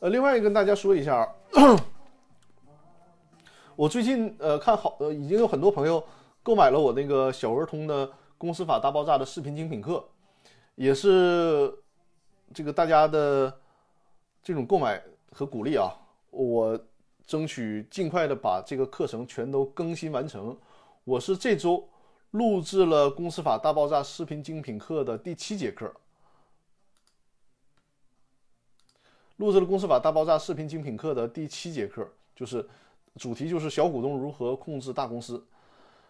[0.10, 1.28] 另外跟大家说一下，
[3.76, 6.04] 我最近呃看好呃已经有很多朋友
[6.44, 10.04] 购买了我那个小儿通的公司法大爆炸的视频精品课，
[10.76, 11.74] 也是
[12.54, 13.54] 这个大家的
[14.42, 15.94] 这种购买和鼓励啊，
[16.32, 16.78] 我
[17.26, 20.58] 争取尽快的把这个课程全都更新完成。
[21.04, 21.88] 我是这周
[22.32, 25.92] 录制了公司法大爆炸视频精品课的第七节课。
[29.40, 32.68] 录制了《公司法大爆炸》视频精品课的第七节课，就是
[33.16, 35.42] 主题就是小股东如何控制大公司。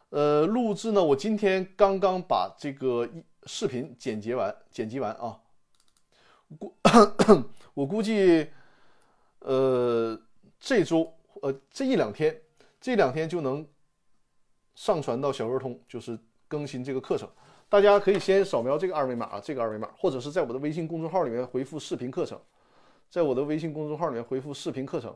[0.10, 3.08] 呃，录制呢，我今天刚刚把这个
[3.44, 5.40] 视频剪辑完，剪辑完啊。
[6.58, 6.74] 估
[7.76, 8.48] 我估计，
[9.42, 10.20] 呃，
[10.60, 11.14] 这周
[11.44, 12.36] 呃这一两天，
[12.82, 13.64] 这两天就能
[14.74, 17.30] 上传到小儿通，就是更新这个课程。
[17.70, 22.42] 大家可以先扫描这个二维码啊，这个二维码，或者是在我的微信公众号里面回复“视频课程”。
[23.10, 25.16] 在我的微信公众号里面回复“视频课程”，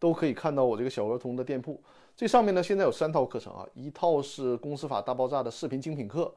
[0.00, 1.78] 都可以看到我这个小儿童的店铺。
[2.16, 6.34] 这上面呢，现在有三套课程啊，一套是《公司法大爆炸》的视频精品课，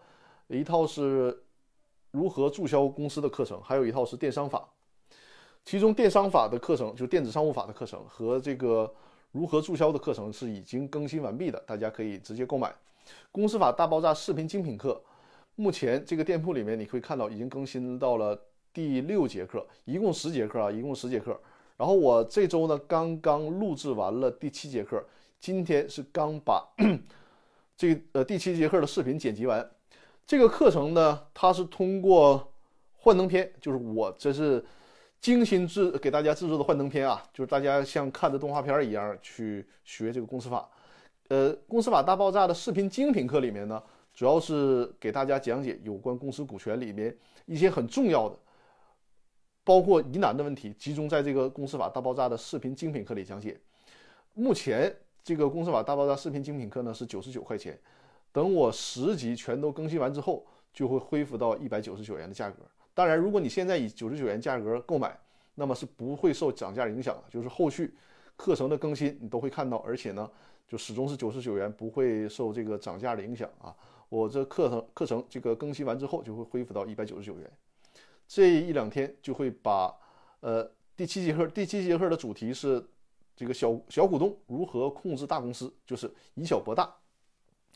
[0.48, 1.44] 一套是
[2.12, 4.68] 如何注销公司的课程，还有一套是电商法。
[5.64, 8.94] 其中电商法的课程，就电子商务法的课程和这个
[9.32, 12.68] 如何注销的课程是已经更新完毕的，大家可以直接购买。
[13.32, 15.02] 《公司法大爆炸》视频精品课，
[15.56, 18.38] 目前这个店铺里面你可以看到已经更新到了。
[18.74, 21.40] 第六节课，一共十节课啊，一共十节课。
[21.78, 25.04] 然后我这周呢，刚刚录制完了第七节课，
[25.40, 26.68] 今天是刚把
[27.78, 29.68] 这呃第七节课的视频剪辑完。
[30.26, 32.52] 这个课程呢，它是通过
[32.96, 34.64] 幻灯片，就是我这是
[35.20, 40.68] 精心制给大家制作的幻灯片啊，就是大家像看的动画片一样去学这个公司法。
[41.30, 43.82] 呃，公司法大爆炸的视频精品课里面呢，
[44.14, 48.38] 主要是给大家讲解有关公司股权里面一些很重要的。
[49.68, 53.60] 包括疑难的问题，集中在这个公司法大爆炸的视频精品课里讲解。
[54.34, 57.78] 目前这个公司法大爆炸视频精品课呢是九十九块钱，
[58.32, 62.60] 等我十集全都更新完之后，就会恢复到一百九十九元的价格。
[62.94, 65.20] 当然，如果你现在以九十九元价格购买，
[65.56, 67.94] 那么是不会受涨价影响的，就是后续
[68.38, 70.32] 课程的更新你都会看到，而且呢，
[70.66, 73.76] 就始终是九十九元，不会受这个涨价的影响啊。
[74.08, 77.52] 我这课程课程这个更新完之后，就会恢复到一百九十九元。
[78.28, 79.96] 这一两天就会把，
[80.42, 82.86] 呃，第七节课第七节课的主题是
[83.36, 86.94] 这个小小股东如何控制大公司，就是以小博大，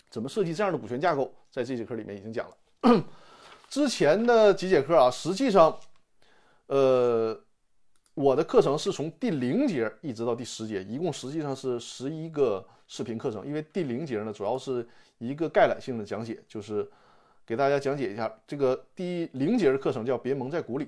[0.10, 3.06] 怎么设计这样的股权架构，在这节课里面已经讲了。
[3.70, 5.80] 之前的几节课啊，实际上，
[6.68, 7.40] 呃，
[8.14, 14.86] 我的课程是从第零节一直到第十节，一共实际上是十一个视频课程，因为第零节呢，主要是
[15.18, 16.92] 一个概览性的讲解，就是。
[17.46, 20.88] 给大家讲解一下这个第零节的课程，叫“别蒙在鼓里”，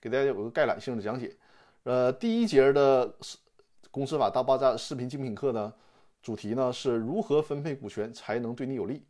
[0.00, 1.36] 给大家有个概览性的讲解。
[1.84, 3.14] 呃，第一节的
[3.90, 5.72] 公司法大爆炸视频精品课呢，
[6.22, 9.02] 主题呢是如何分配股权才能对你有利。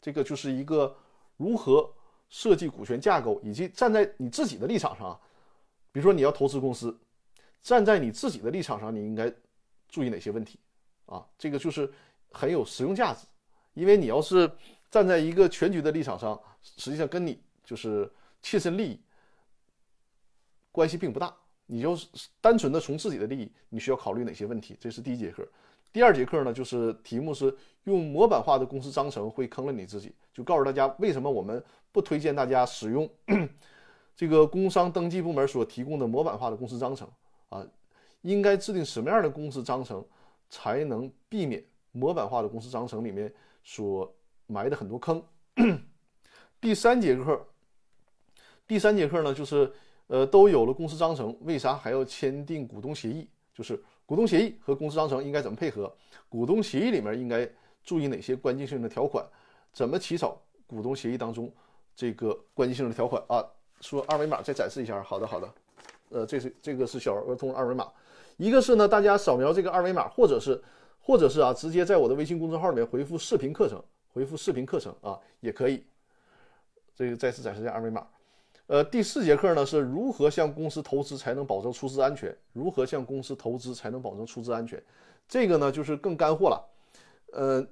[0.00, 0.94] 这个就是一个
[1.36, 1.90] 如何
[2.28, 5.18] 设计股权架构，以及站在你自己的立场上，
[5.90, 6.96] 比如说你要投资公司，
[7.62, 9.32] 站在你自己的立场上，你应该
[9.88, 10.58] 注意哪些问题
[11.06, 11.24] 啊？
[11.38, 11.90] 这个就是
[12.30, 13.26] 很有实用价值，
[13.72, 14.50] 因为你要是
[14.94, 18.08] 站在一个全局的立场上，实际上跟你就是
[18.40, 19.00] 切身利益
[20.70, 21.34] 关系并不大。
[21.66, 22.06] 你就是
[22.40, 24.76] 单纯的从自己的利益，你需要考虑哪些问题？
[24.78, 25.44] 这是第一节课。
[25.92, 27.52] 第二节课呢，就是题目是
[27.82, 33.10] 用模板化的公司章程会坑了你自己，就告诉大家为什么我们不推荐大家使用
[34.14, 37.10] 这个工商登记部门所提供的模板化的公司章程
[37.48, 37.66] 啊？
[38.22, 40.06] 应该制定什么样的公司章程
[40.48, 44.14] 才能避免模板化的公司章程里面所
[44.46, 45.22] 埋的很多坑？
[46.60, 47.46] 第三节课，
[48.66, 49.72] 第三节课呢，就是
[50.06, 53.28] 呃，都有了公司章程，为啥还要签订股东协议？
[53.52, 53.82] 就是。
[54.06, 55.90] 股东协议和公司章程应该怎么配合？
[56.28, 57.50] 股东协议里面应该
[57.82, 59.26] 注意哪些关键性的条款？
[59.72, 61.50] 怎么起草股东协议当中
[61.96, 63.42] 这个关键性的条款啊？
[63.80, 65.02] 说二维码再展示一下。
[65.02, 65.54] 好的，好的。
[66.10, 67.90] 呃，这是这个是小儿童二维码。
[68.36, 70.62] 一个是呢，大家扫描这个二维码，或者是
[71.00, 73.82] 或者是啊，直接在我的微信公众号里面回复“视频课程”，
[74.14, 75.84] 回复“视频课程”啊，也可以。
[76.94, 78.06] 这个再次展示一下二维码。
[78.68, 82.34] 呃，第四节课呢是如何向公司投资才能保证出资安全？
[82.52, 84.82] 如何向公司投资才能保证出资安全？
[85.28, 86.64] 这个呢就是更干货了。
[87.32, 87.66] 呃，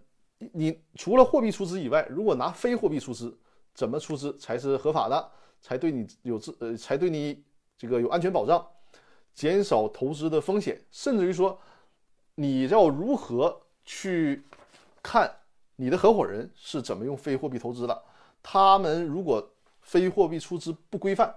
[0.52, 3.38] 你除了货币出资以外，如果拿非货币出资，
[3.72, 5.30] 怎么出资才是合法的？
[5.60, 7.40] 才对你有资呃，才对你
[7.78, 8.66] 这个有安全保障，
[9.32, 10.78] 减少投资的风险。
[10.90, 11.56] 甚至于说，
[12.34, 14.42] 你要如何去
[15.00, 15.32] 看
[15.82, 18.02] 你的合伙人是怎么用非货币投资的？
[18.40, 19.44] 他们如果
[19.80, 21.34] 非货币出资不规范，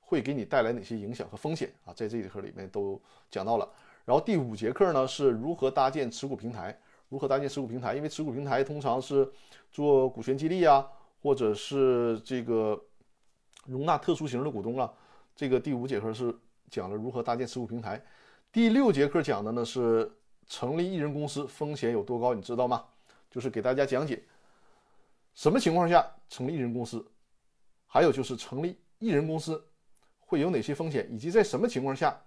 [0.00, 1.94] 会给你带来哪些影响和风险啊？
[1.94, 3.66] 在这节课里面都讲到了。
[4.04, 6.78] 然后第五节课呢，是如何搭建持股平台？
[7.08, 7.94] 如何搭建持股平台？
[7.94, 9.26] 因为持股平台通常是
[9.72, 10.86] 做股权激励啊，
[11.22, 12.78] 或者是这个
[13.64, 14.92] 容纳特殊型的股东啊。
[15.34, 16.36] 这个第五节课是
[16.68, 18.04] 讲了如何搭建持股平台。
[18.52, 20.12] 第六节课讲的呢是
[20.46, 22.84] 成立一人公司风险有多高，你知道吗？
[23.36, 24.24] 就是给大家讲解
[25.34, 27.06] 什么情况下成立一人公司。
[27.86, 29.62] 还有就是成立艺人公司
[30.20, 32.18] 会有哪些风险，以及在什么情况下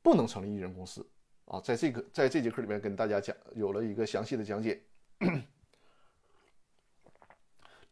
[0.00, 1.04] 不能成立艺人公司
[1.46, 1.60] 啊？
[1.60, 4.80] 在这个在这节课里面跟大家讲有了一个详细的讲解。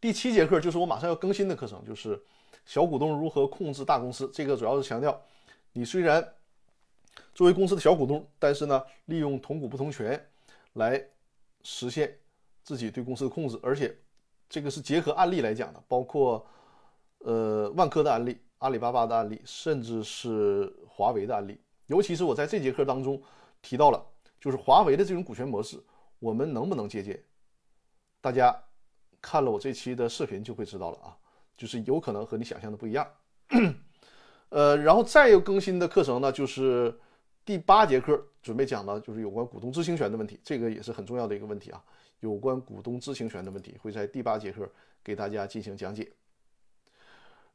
[0.00, 2.20] 第七节课就是我马上要更新的课程，就是
[2.64, 4.30] 小股东如何控制大公司。
[4.32, 5.20] 这个主要是强调，
[5.72, 6.24] 你虽然
[7.34, 10.30] 作为公司的小股东，但是呢，利用同股不同权
[10.74, 11.04] 来
[11.62, 12.18] 实现
[12.62, 13.96] 自己对公司的控制，而且
[14.48, 16.46] 这个是结合案例来讲的，包括。
[17.22, 23.22] 呃，万科的案例、阿里巴巴的案例，甚至是华为的案例，尤其是我在这节课当中
[23.60, 24.02] 提到了，
[24.40, 25.78] 就是华为的这种股权模式，
[26.18, 27.22] 我们能不能借鉴？
[28.22, 28.58] 大家
[29.20, 31.14] 看了我这期的视频就会知道了啊，
[31.58, 33.06] 就是有可能和你想象的不一样。
[34.48, 36.98] 呃，然后再有更新的课程呢，就是
[37.44, 41.82] 第八节课准备讲的，就是有关股东知情权的问题，这个也是很重要的一个问题啊，
[42.20, 44.70] 有关股东知情权的问题，会在第八节课
[45.02, 46.10] 给大家进行讲解。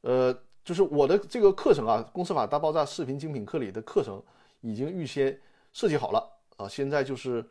[0.02, 4.22] 呃，就是我的这个课程啊，《公司法大爆炸》视频精品课里的课程
[4.62, 5.40] 已经预先
[5.72, 7.44] 设计好了啊，现在就是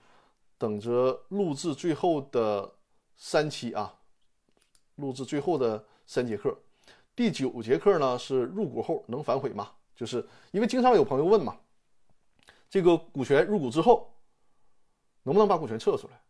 [0.59, 2.71] 等着录制最后的
[3.17, 3.95] 三期啊，
[4.97, 6.57] 录制最后的三节课。
[7.17, 9.71] 第九节课呢是入股后能反悔吗？
[9.95, 11.57] 就是因为经常有朋友问嘛，
[12.69, 14.13] 这个股权入股之后
[15.23, 16.21] 能不能把股权撤出来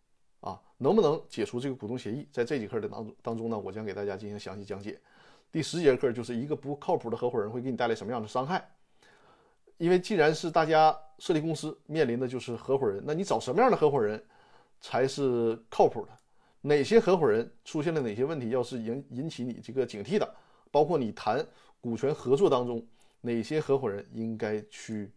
[0.40, 0.60] 啊？
[0.76, 2.28] 能不能解除这个股东协议？
[2.32, 5.00] 在这节课的当中当中呢，我将给大家进行详细讲解。
[5.50, 8.68] 第十节课就是一个不靠谱的合伙人会给你带来什么样的伤害？
[9.78, 14.22] 因为既然是大家设立公司面临的就是合伙人，那你找什么样的合伙人
[14.80, 16.12] 才是靠谱的？
[16.60, 20.34] 哪些合伙人出现了哪些问题，要是引引起你这个警惕的？
[20.70, 21.44] 包括你谈
[21.80, 22.84] 股权合作当中，
[23.20, 25.12] 哪些合伙人应该去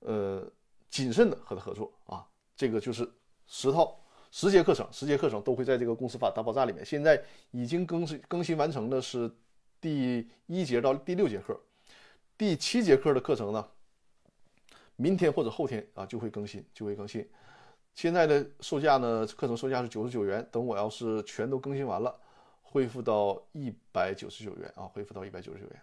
[0.00, 0.50] 呃
[0.90, 2.26] 谨慎的和他合作啊？
[2.56, 3.08] 这个就是
[3.46, 3.98] 十套
[4.30, 6.84] 十节课程，十节课程都会在这个公司法大爆炸里面。
[6.84, 9.30] 现在已经更新更新完成的是。
[9.80, 11.56] 第一节到第六节课，
[12.36, 13.64] 第七节课的课程呢，
[14.96, 17.24] 明天或者后天啊就会更新，就会更新。
[17.94, 22.12] 现在的售价呢，课程售价是九十九元，等我要是全都更新完了，
[22.60, 25.80] 恢复到一百九十九元啊，恢复到一百九十九元。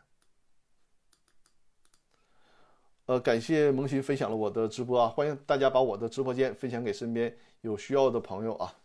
[3.05, 8.75] 呃，感谢萌新分享了我的直播啊，欢迎大家把我的直播间分享给身边有需要的朋友啊。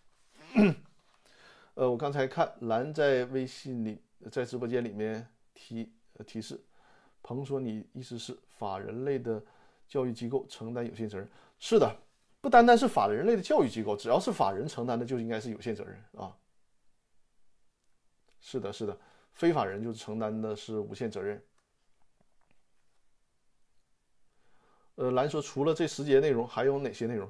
[1.75, 4.01] 呃，我刚才看蓝在微信里。
[4.31, 5.91] 在直播间里面提
[6.27, 6.61] 提示，
[7.23, 9.43] 鹏说：“你意思是法人类的
[9.89, 11.27] 教育机构承担有限责任？
[11.59, 11.97] 是的，
[12.43, 16.37] 不单单是法人类的教育机构，只要是法人承担的就应该是有限责任啊。
[18.41, 18.95] 是的，是的，
[19.33, 21.43] 非法人就承担的是无限责任。
[25.01, 27.27] 呃，来说除了这十节内容还有哪些内容？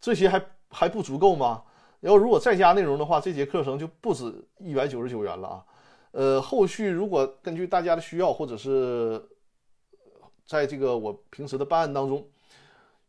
[0.00, 1.62] 这些还还不足够吗？
[2.00, 5.64] 要如果再加内容的话，这节课程就不止一百九十九元了啊。
[6.10, 9.24] 呃，后续如果根据大家的需要，或者是
[10.44, 12.26] 在这个我平时的办案当中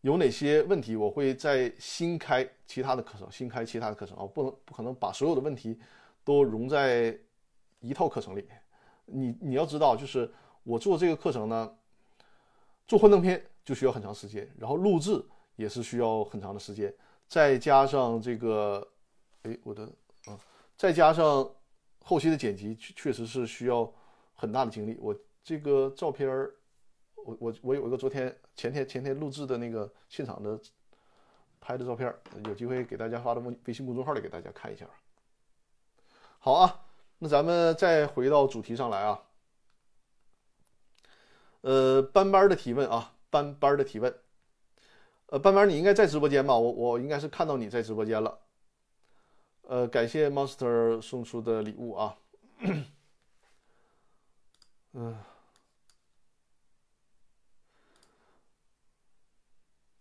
[0.01, 5.79] 有哪些问题，我会再新开其他的课程，新开其他的课程啊，不能不可能把所有的问题
[6.23, 7.17] 都融在
[7.79, 8.61] 一套课程里面。
[9.05, 11.73] 你你要知道，就是我做这个课程呢，
[12.87, 15.23] 做幻灯片就需要很长时间，然后录制
[15.55, 16.93] 也是需要很长的时间，
[17.27, 18.87] 再加上这个，
[19.43, 19.83] 哎，我的
[20.25, 20.39] 啊，
[20.77, 21.49] 再加上
[22.03, 23.91] 后期的剪辑，确确实是需要
[24.33, 24.97] 很大的精力。
[24.99, 26.53] 我这个照片儿，
[27.15, 30.59] 我我我有一个昨天前天前天录制的那个现场的
[31.59, 32.13] 拍的照片，
[32.45, 34.85] 有机会给大家发到微微信公众号里给大家看一下。
[36.39, 36.79] 好啊。
[37.19, 39.21] 那咱们再回到主题上来啊，
[41.61, 44.13] 呃，班班的提问啊，班班的提问，
[45.25, 46.55] 呃，班班你应该在直播间吧？
[46.55, 48.37] 我我应该是看到你在直播间了，
[49.63, 52.15] 呃，感谢 Monster 送出的礼物啊，
[54.93, 55.17] 嗯，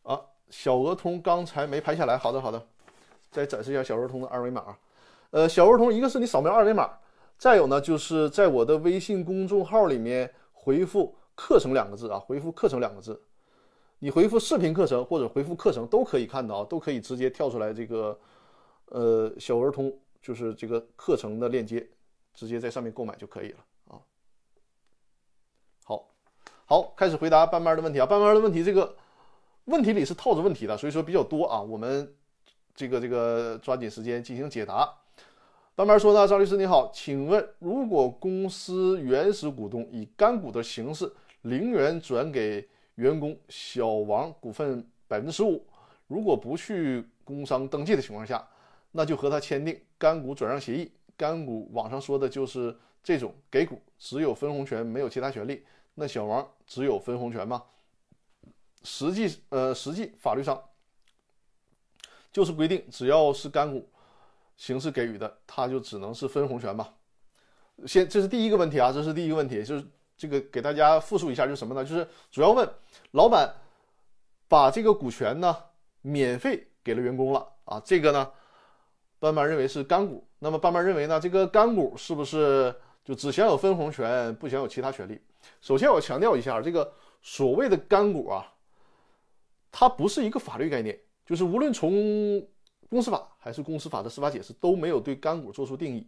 [0.03, 0.21] 啊，
[0.51, 2.67] 小鹅通刚才没拍下来，好的好的，
[3.31, 4.77] 再展示一下小鹅通的二维码，
[5.31, 6.99] 呃，小鹅通一个是你扫描二维码。
[7.39, 13.21] 再有呢，就是在我的微信公众号里面回复“课程”两个字啊，回复“课程”两个字，
[13.99, 18.17] 你回复“视频课程”或者回复“课程”都可以看到，都可以直接跳出来这个
[18.87, 21.85] 呃小儿童就是这个课程的链接，
[22.33, 23.99] 直接在上面购买就可以了啊。
[25.83, 26.09] 好，
[26.65, 28.95] 好，开始回答班班的问题啊，班班的问题这个
[29.65, 32.15] 问题里是套着问题的，所以说比较多啊，我们
[32.73, 34.89] 这个这个抓紧时间进行解答。
[35.75, 41.11] 班班说呢，张律师你好，请问如果公司原始股东以干股的形式
[41.43, 45.65] 零元转给员工小王股份百分之十五，
[46.07, 48.47] 如果不去工商登记的情况下，
[48.91, 50.91] 那就和他签订干股转让协议。
[51.17, 55.65] 干股网上说的就是这种给股，只有分红权，没有其他权利。
[55.95, 57.63] 那小王只有分红权吗？
[58.83, 60.61] 实际呃，实际法律上
[62.33, 63.89] 就是规定，只要是干股。
[64.55, 66.89] 形式给予的，他就只能是分红权嘛。
[67.87, 69.85] 先，这是第一个问题啊，这是第一个问题，就是
[70.23, 71.85] 这个给大家复述一下，就是什么呢？
[71.85, 72.69] 就是主要问
[73.11, 73.53] 老板
[74.47, 75.57] 把这个股权呢
[76.01, 78.31] 免费给了员工了啊，这个呢，
[79.19, 80.25] 班班认为是干股。
[80.39, 82.73] 那么班班认为呢，这个干股是不是
[83.05, 85.21] 就只享有分红权，不享有其他权利？
[85.61, 88.47] 首先我强调一下，这个所谓的干股啊，
[89.73, 90.97] 它不是一个法律概念，
[91.27, 92.47] 就是无论从
[92.89, 96.07] 公司法还是公司法的司法解释都没有对干股做出定义。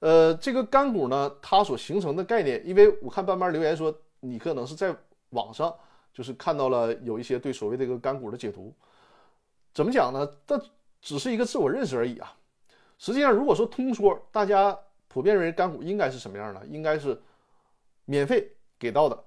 [0.00, 4.94] 呃，这个干股呢，它所形成的概念，因为我看斑斑留言说，你可能是在
[5.30, 5.74] 网上
[6.12, 8.72] 就是看到了有一些对所谓这个干股的解读。
[9.74, 10.28] 怎么讲呢？
[10.46, 10.60] 这
[11.00, 12.32] 只是一个自我认识而已啊。
[12.98, 14.76] 实际上，如果说通说，大家
[15.06, 16.64] 普遍认为干股应该是什么样的？
[16.66, 17.20] 应该是
[18.04, 19.24] 免费给到的，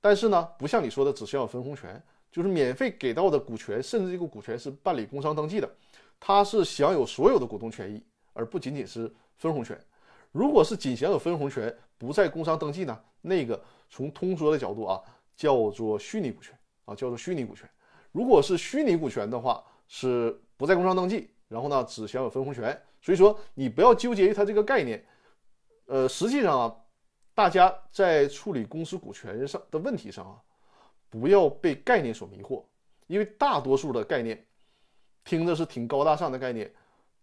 [0.00, 2.00] 但是呢，不像你说的只享有分红权，
[2.30, 5.70] 就是免费给到的股权，甚至这个股权是办理工商登记的。
[6.18, 8.02] 它是享有所有的股东权益，
[8.32, 9.78] 而不仅仅是分红权。
[10.32, 12.98] 如果是仅享有分红权，不在工商登记呢？
[13.20, 15.02] 那个从通说的角度啊，
[15.36, 17.68] 叫做虚拟股权啊，叫做虚拟股权。
[18.12, 22.80] 如果是虚拟股权的话，是不在工商登记，然后呢，只享有分红权。
[23.02, 25.04] 所以说，你不要纠结于它这个概念。
[25.86, 26.76] 呃，实际上啊，
[27.34, 30.36] 大家在处理公司股权上的问题上啊，
[31.08, 32.64] 不要被概念所迷惑，
[33.06, 34.44] 因为大多数的概念。
[35.22, 36.72] 听着是挺高大上的概念，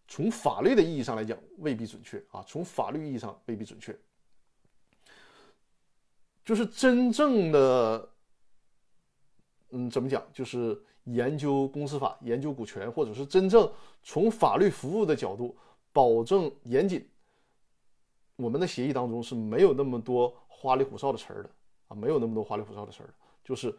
[0.08, 3.98] 从法律的意义上来讲未必准确啊，从法律意义上未必准确。
[6.46, 8.10] 就是真正的，
[9.70, 10.26] 嗯，怎么讲？
[10.32, 13.70] 就是研究公司法、研究股权，或者是真正
[14.02, 15.56] 从法律服务的角度
[15.92, 17.08] 保证严谨。
[18.38, 21.50] 我们的协议当中是没有那么多花里胡哨的词儿的
[21.90, 23.76] 啊，没有那么多花里胡哨的词儿，就是。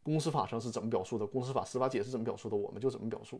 [0.00, 1.26] 公司法上是怎么表述的？
[1.26, 2.56] 公司法司法解释怎么表述的？
[2.56, 3.38] 我们就怎么表述，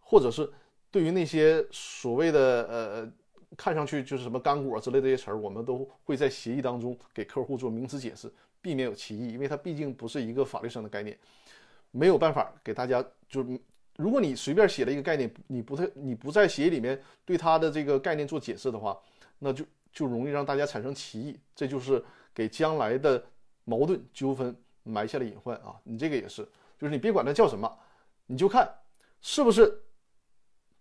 [0.00, 0.48] 或者是
[0.90, 3.12] 对于那些所谓的呃，
[3.56, 11.18] 看上去就是什么干果之类这些词儿，我们都会在协议当中给客户做名词解释，避免有歧义，因为它毕竟不是一个法律上的概念，
[11.90, 13.60] 没有办法给大家就是，
[13.96, 18.98] 如果你随便写了一个概念，你不太你不在协议里面对它的这个概念做解释的话，
[19.38, 23.24] 那就就容易让大家产生歧义，这就是给将来的
[23.64, 24.56] 矛盾纠纷。
[24.82, 25.78] 埋下了隐患啊！
[25.84, 26.42] 你这个也是，
[26.78, 27.70] 就是你别管它叫什么，
[28.24, 28.66] 你就看
[29.20, 29.78] 是不是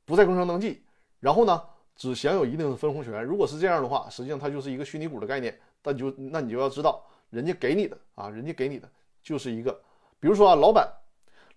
[0.10, 0.82] 不在工商登记，
[1.20, 1.62] 然后呢
[1.96, 3.24] 只享有一定的分红权。
[3.24, 5.56] 如果是这样的话，实际上它就是一个虚拟股的概念。
[5.84, 8.90] 但就那你就要知道，人家给你的啊，人家给你的
[9.22, 9.72] 就是一个
[10.20, 10.92] 比如说啊，老板，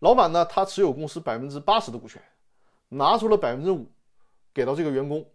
[0.01, 2.23] 老板呢，他持有公司百分之八十的股权，
[2.91, 3.91] 拿出了百分之五
[4.53, 5.27] 给到这个员工，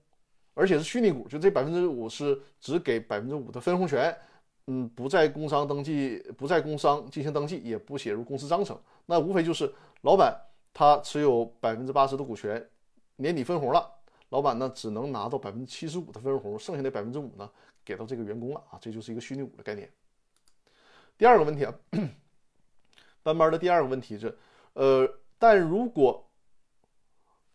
[0.53, 4.15] 而且是虚拟股，就这百分之五是只给百分之五的分红权，
[4.67, 8.79] 嗯，不在工商登记，不在工商进行登记，也不写入公司章程。
[9.07, 10.39] 那无非就是老板
[10.71, 12.63] 他持有百分之八十的股权，
[13.17, 13.87] 年底分红了，
[14.29, 17.47] 老板呢只能拿到百分之七十五的分红，剩下的百分之五呢
[17.83, 19.91] 给到这个员工了啊，这就是一个虚拟股的概念。
[21.17, 21.73] 第二个问题啊。
[23.23, 24.33] 班班的第二个问题是，
[24.71, 25.05] 呃，
[25.37, 26.25] 但如果，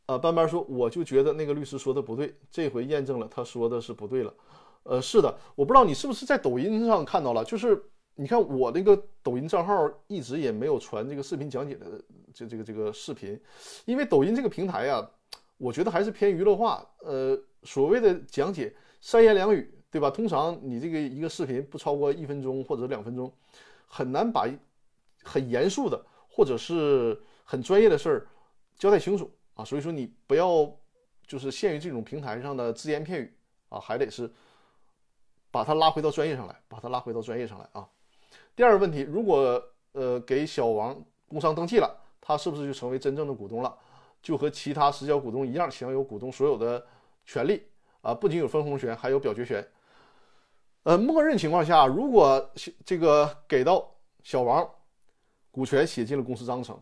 [0.04, 4.34] 啊，班班说，我就觉得那个律师说的不对，这回验证了他说的是不对了，
[4.82, 7.82] 呃，是的，我不知道你是不是在抖音上看到了，就是
[8.16, 11.98] 你看我那个抖音账号一直也没有传这个视频讲解的
[12.34, 13.40] 这这个这个视频，
[13.86, 15.10] 因为抖音这个平台呀，
[15.62, 20.10] 我觉得还是偏娱乐化，呃，所谓的讲解三言两语，对吧？
[20.10, 23.32] 通常你这个一个视频不超过一分钟或者两分钟，
[23.86, 24.48] 很难把。
[25.24, 28.26] 很严肃的，或者是很专业的事儿，
[28.76, 29.64] 交代清楚啊。
[29.64, 30.68] 所以说你不要
[31.28, 33.32] 就是限于这种平台上的只言片语
[33.68, 34.28] 啊，还得是
[35.52, 37.88] 把它拉回到专业上来，把它拉回到专业上来啊。
[38.56, 41.88] 第二个问题，如果呃给小王工商登记了，
[42.20, 43.78] 他是不是就成为真正的股东了？
[44.22, 46.82] 就和其他实缴股东一样，享有股东所有的
[47.26, 47.62] 权利
[48.00, 49.66] 啊，不仅有分红权，还有表决权。
[50.84, 52.50] 呃，默认情况下，如果
[52.84, 53.86] 这个给到
[54.22, 54.68] 小王。
[55.54, 56.80] 股权写进了公司章程，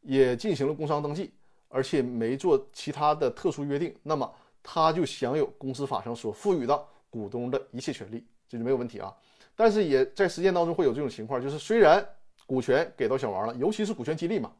[0.00, 1.34] 也进行了工商登记，
[1.66, 9.12] 而且没做其他的特殊约定，那么他就享有公司法上所赋予的股东的一切权利，这就没有问题啊。
[9.56, 12.08] 但是也在实践当中会有这种情况，就是虽然
[12.46, 14.52] 股权给到小王了，尤其是股权激励嘛，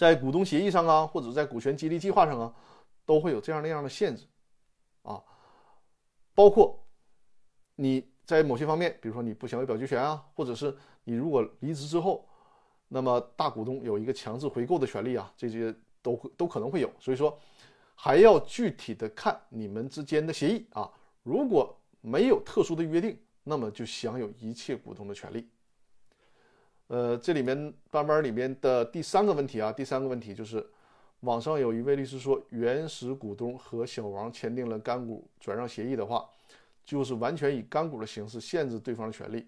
[0.00, 2.54] 在股东协议上啊，或者在股权激励计划上啊，
[3.04, 4.24] 都会有这样那样的限制
[5.02, 5.22] 啊，
[6.34, 6.82] 包括
[7.74, 8.08] 你。
[8.24, 10.72] 在某些方面，比如说你不享有表决权啊，或者是
[11.02, 12.24] 你如果离职之后，
[12.86, 16.88] 那么大股东有一个强制回购的权利啊，这些都会都可能会有。
[17.00, 17.36] 所以说，
[17.96, 20.88] 还要具体的看你们之间的协议啊。
[21.24, 25.48] 如果没有特殊的约定，那么就享有一切股东的权利。
[26.90, 30.66] 呃，这里面班班里面的第三个问题啊，第三个问题就是，
[31.20, 36.28] 网上有一位律师说，原始股东和小王签订了干股转让协议的话。
[36.82, 39.46] 就是完全以干股的形式限制对方的权利，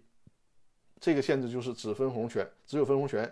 [1.01, 3.28] 这个限制就是只分红权，只有分红权。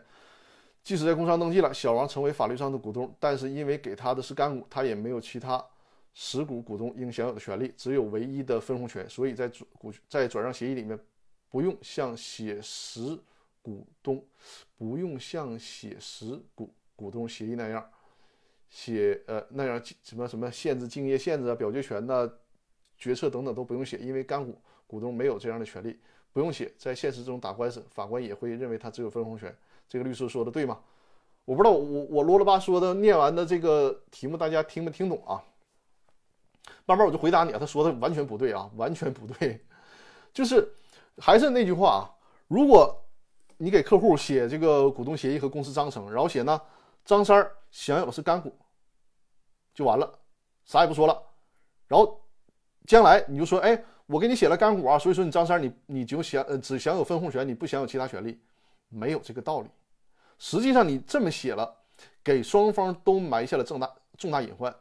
[0.83, 5.65] 即使在工商登记了，小王成为法律上的股东，但是因为给他的是干股，他也没有其他
[6.13, 9.09] 实股股东应享有的权利，只有唯一的分红权。
[9.09, 9.49] 所以在
[9.79, 10.99] 股在转让协议里面，
[11.49, 13.17] 不用像写实
[13.63, 14.25] 股东，
[14.77, 17.91] 不用像写实股股东协议那样
[18.69, 22.31] 写呃那样什么什么限制竞业限制啊表决权呐。
[22.99, 24.55] 决策等等都不用写，因为干股
[24.87, 25.99] 股东没有这样的权利，
[26.35, 26.71] 不用写。
[26.77, 29.57] 在现实中打官司，法官也会认为他只有分红权。
[29.89, 30.79] 这个律师说的对吗？
[31.47, 35.43] 我不知道，我我啰啰吧嗦的念完的这个题目，大家听没听懂啊？
[36.85, 39.59] 慢慢我就回答你啊，他说的完全不对啊，完全不对。
[40.35, 40.71] 就是
[41.17, 42.01] 还是那句话啊，
[42.49, 43.03] 如果
[43.63, 46.59] 你给客户写这个股东协议和公司章程，然后写呢
[47.05, 48.57] 张三儿享有的是干股，
[49.75, 50.19] 就完了，
[50.65, 51.23] 啥也不说了，
[51.87, 52.19] 然后。
[52.87, 58.41] 将来你就说，哎，我给你写了干股啊，所以说你张三，你你就享呃只享有分红权，你不享有其他权利，
[58.89, 59.69] 没有这个道理。
[60.39, 61.73] 实际上你这么写了，
[62.25, 64.75] 给双方都埋下了重大重大隐患。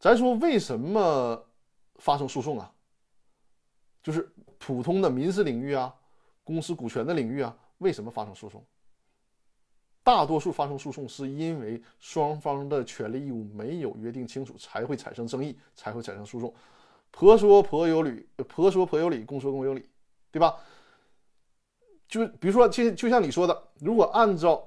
[0.00, 1.46] 咱说为什么
[1.96, 2.72] 发生诉讼啊？
[4.02, 4.28] 就是
[4.58, 5.94] 普通的民事领域啊，
[6.42, 8.64] 公司股权的领域啊，为什么发生诉讼？
[10.02, 16.52] 大多数发生诉讼是因为双方的权利义务没有约定清楚，才会产生争议，才会产生诉讼。
[17.10, 19.88] 婆说婆有理，婆说婆有理，公说公有理，
[20.30, 20.56] 对吧？
[22.08, 24.66] 就比如说，就就像你说的，如果按照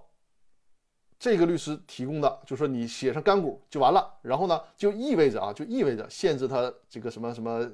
[1.17, 7.67] 这个律师提供的，就说你写上干股就完了，然后呢，就意味着啊，就意味着限制他这个什么什么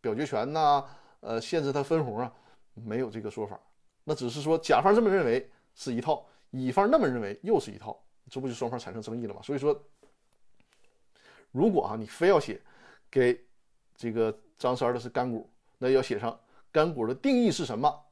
[0.00, 0.84] 表决权呐，
[1.18, 2.32] 呃，限制他分红啊，
[2.74, 3.58] 没有这个说法。
[4.04, 9.40] 那只是说甲方这么认为是一套，乙方那么认为又是一套，这不就双方产生争议了吗？
[9.42, 9.78] 所以说，
[11.52, 12.60] 如果啊，你非要写
[13.10, 13.38] 给。
[13.96, 15.46] 这个张三的是干股，
[15.76, 16.40] 那要写上
[16.72, 18.02] 干股的定义是什么？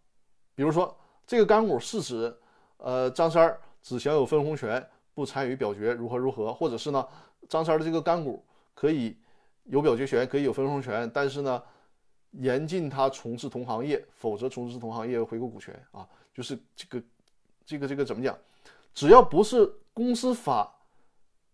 [0.55, 0.95] 比如说，
[1.27, 2.37] 这个干股是指，
[2.77, 6.53] 呃，张三只享有分红权，不参与表决，如何如何？
[6.53, 7.09] 或者是呢，
[7.49, 9.17] 张三的这个干股可以
[9.65, 11.63] 有表决权，可以有分红权，但是呢，
[12.33, 16.09] 严禁他从事同行业，否则从事同行业回购股权啊。
[16.33, 17.03] 就是这个，
[17.67, 18.39] 这个，这个怎么讲？
[18.95, 20.73] 只要不是公司法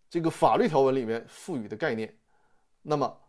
[0.09, 2.15] 这个法律条文里面赋予的概念，
[2.81, 3.21] 那么。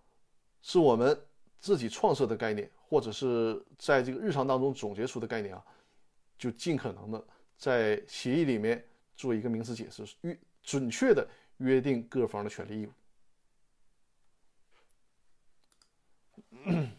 [0.63, 1.17] 是我们
[1.61, 5.65] 自己创设的概念，或者是在这个日常当中总结出的概念啊，
[6.37, 7.25] 就尽可能的
[7.57, 8.85] 在协议里面
[9.15, 11.25] 做一个名词解释，约准确的
[11.59, 12.87] 约定各方的权利义
[16.65, 16.96] 务。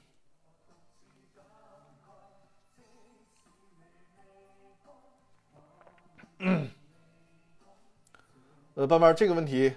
[8.78, 9.74] 呃，班班，这个问题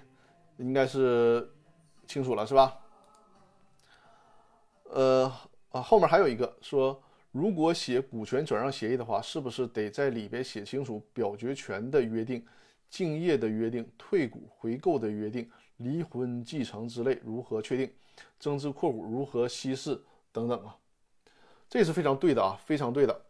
[0.59, 1.51] 应该是
[2.07, 2.78] 清楚了，是吧？
[4.90, 5.32] 呃
[5.70, 12.46] 啊，后面还有一个说，如果写股权转让协议的话，是不是得在里边写清楚表决权的约定、
[12.90, 17.90] 竞业的约定、退股回购的约定、离婚继承之类如何确定、
[18.38, 19.98] 增资扩股如何稀释
[20.30, 20.76] 等等啊？
[21.70, 23.22] 这是非常对的啊，非常对的。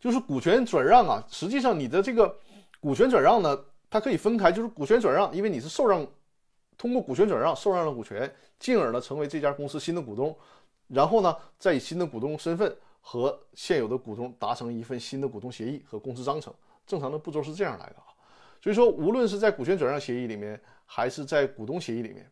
[0.00, 2.36] 就是股权转让啊，实际上你的这个
[2.80, 3.64] 股权转让呢？
[3.94, 6.04] 它可以分开，就是股权转让，因为你是受让，
[6.76, 8.28] 通过股权转让受让了股权，
[8.58, 10.36] 进而呢成为这家公司新的股东，
[10.88, 16.52] 然后呢再以新的股东身份和现有的股东达成一份新的股东协议和公司章程。
[16.84, 18.10] 正常的步骤是这样来的啊。
[18.60, 22.28] 所以说，无论是在股权转让协议里面，还是在股东协议里面，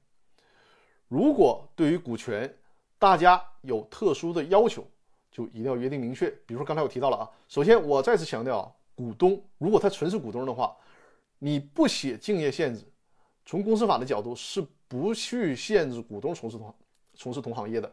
[1.06, 2.52] 如果对于股权
[2.98, 4.84] 大家有特殊的要求，
[5.30, 6.28] 就一定要约定明确。
[6.44, 10.76] 比如说刚才我提到了啊，首先我再次强调啊，股东如果他纯是股东的话。
[11.44, 12.84] 你不写竞业限制，
[13.44, 16.72] 从公司法的角度是不去限制股东从事同
[17.14, 17.92] 从事同行业的，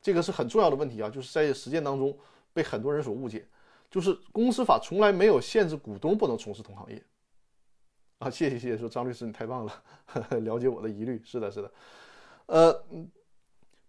[0.00, 1.10] 这个是很重要的问题啊！
[1.10, 2.18] 就是在实践当中
[2.54, 3.46] 被很多人所误解，
[3.90, 7.04] 就是公司法从来没有限制股东不能从事同行业
[8.20, 8.30] 啊！
[8.30, 11.70] 谢谢谢谢，说张律师你太棒了呵呵， 了解我的疑虑，是的是的，
[12.46, 12.72] 呃，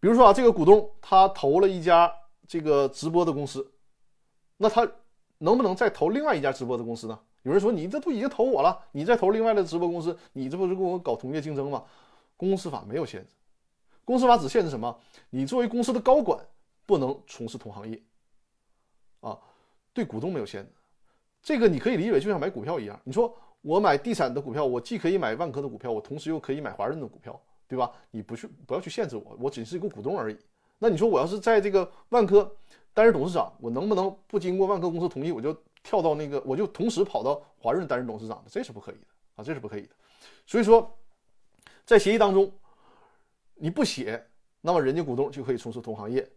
[0.01, 2.13] 比如说啊，这个股东他投了一家
[2.45, 3.71] 这个直播的公司，
[4.57, 4.85] 那他
[5.37, 7.17] 能不能再投另外一家直播的公司呢？
[7.49, 11.83] 有人说你这都已经投我了，你再投另外的直播公司，你这不是跟我搞同业竞争吗？
[12.37, 13.33] 公司法没有限制，
[14.05, 14.95] 公司法只限制什么？
[15.31, 16.39] 你作为公司的高管
[16.85, 17.99] 不能从事同行业，
[19.21, 19.35] 啊，
[19.93, 20.71] 对股东没有限制。
[21.41, 27.91] 这个你可以理解就像买股票一样，你说我买地产的股票，我既可以买万科的股票，我同时又可以买华润的股票，对吧？
[28.11, 30.37] 你不去不要去限制我，我只是一个股东而已。
[30.77, 32.55] 那你说我要是在这个万科
[32.93, 35.51] 担任董事长，我能不能不经过万科公司同意我就？
[35.83, 39.89] 跳到那个，我就同时跑到华润担任董事长的，这是不可以的啊，这是不可以的。
[40.45, 40.97] 所以说，
[41.85, 42.51] 在协议当中，
[43.55, 44.23] 你不写，
[44.61, 46.29] 那么人家股东就可以从事同行业。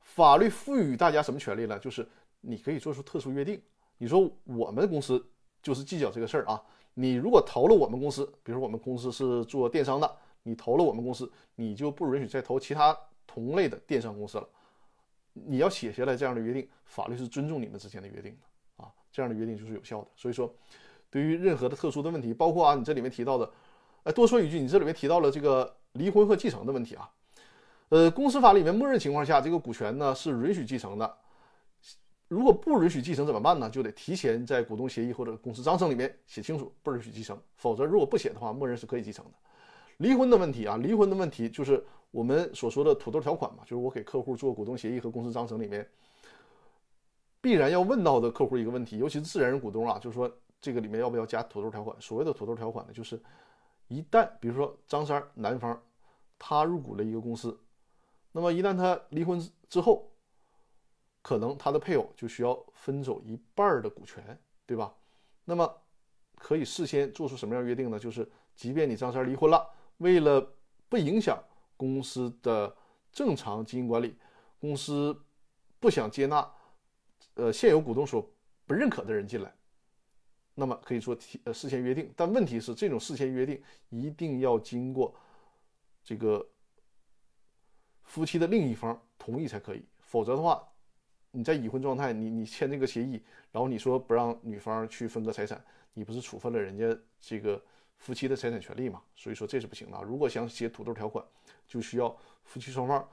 [0.00, 1.78] 法律赋予大家什么权利呢？
[1.78, 2.08] 就是
[2.40, 3.60] 你可以做出特殊约定。
[3.98, 5.24] 你说我们公司
[5.62, 6.62] 就是计较这个事儿啊，
[6.94, 14.48] 你如果投了我们公司，比如我们公司是做电商的，你投了我们公司，你就不允许再投其他同类的电商公司了。
[15.34, 18.47] 你要写下来这样的约定，法律是尊重你们之间的约定的。
[19.10, 20.08] 这样的约定就是有效的。
[20.14, 20.52] 所以说，
[21.10, 23.50] 对于任何的特殊的问题，包括啊，你这里面提到的，
[24.02, 27.10] 呃，多说一句，你这里面提到了这个离婚和继承的问题啊。
[27.90, 31.16] 呃，公司法里面默认情况下，这个股权呢是允许继承的。
[32.28, 33.70] 如果不允许继承怎么办呢？
[33.70, 37.40] 就得提前在股东协议或者公司章程里面写清楚不允许继承。
[37.56, 39.32] 否则，如果不写的话，默认是可以继承的。
[39.96, 45.88] 离婚的问题啊，离婚的问题就是我们所说的土豆条款嘛，就是我给客户做股东协议和公司章程里面。
[47.40, 50.30] 必然要问到的客户一个问题，尤其是自然人股东啊，就是说
[50.60, 51.96] 这个里面要不要加土豆条款？
[52.00, 53.20] 所谓的土豆条款呢，就是
[53.86, 55.80] 一旦比如说张三男方
[56.38, 57.58] 他入股了一个公司，
[58.32, 60.10] 那么一旦他离婚之后，
[61.22, 64.92] 可能他的配偶就需要分走一半的股权，对吧？
[65.44, 65.72] 那么
[66.34, 67.98] 可以事先做出什么样约定呢？
[67.98, 69.64] 就是即便你张三离婚了，
[69.98, 70.54] 为了
[70.88, 71.42] 不影响
[71.76, 72.76] 公司的
[73.12, 74.16] 正常经营管理，
[74.58, 75.16] 公司
[75.78, 76.52] 不想接纳。
[77.38, 78.28] 呃，现有股东所
[78.66, 79.54] 不认可的人进来，
[80.56, 85.14] 那么可以说提呃事先约定，但问题是这种事先约定一定要经过
[86.02, 86.44] 这个
[88.02, 90.66] 夫妻的另一方同意才可以，否则的话，
[91.30, 93.22] 你在已婚状态，你你签这个协议，
[93.52, 95.64] 然后你说不让女方去分割财产，
[95.94, 97.64] 你不是处分了人家这个
[97.98, 99.00] 夫妻的财产权利吗？
[99.14, 100.02] 所以说这是不行的。
[100.02, 101.24] 如果想写土豆条款，
[101.68, 103.08] 就需要夫妻双方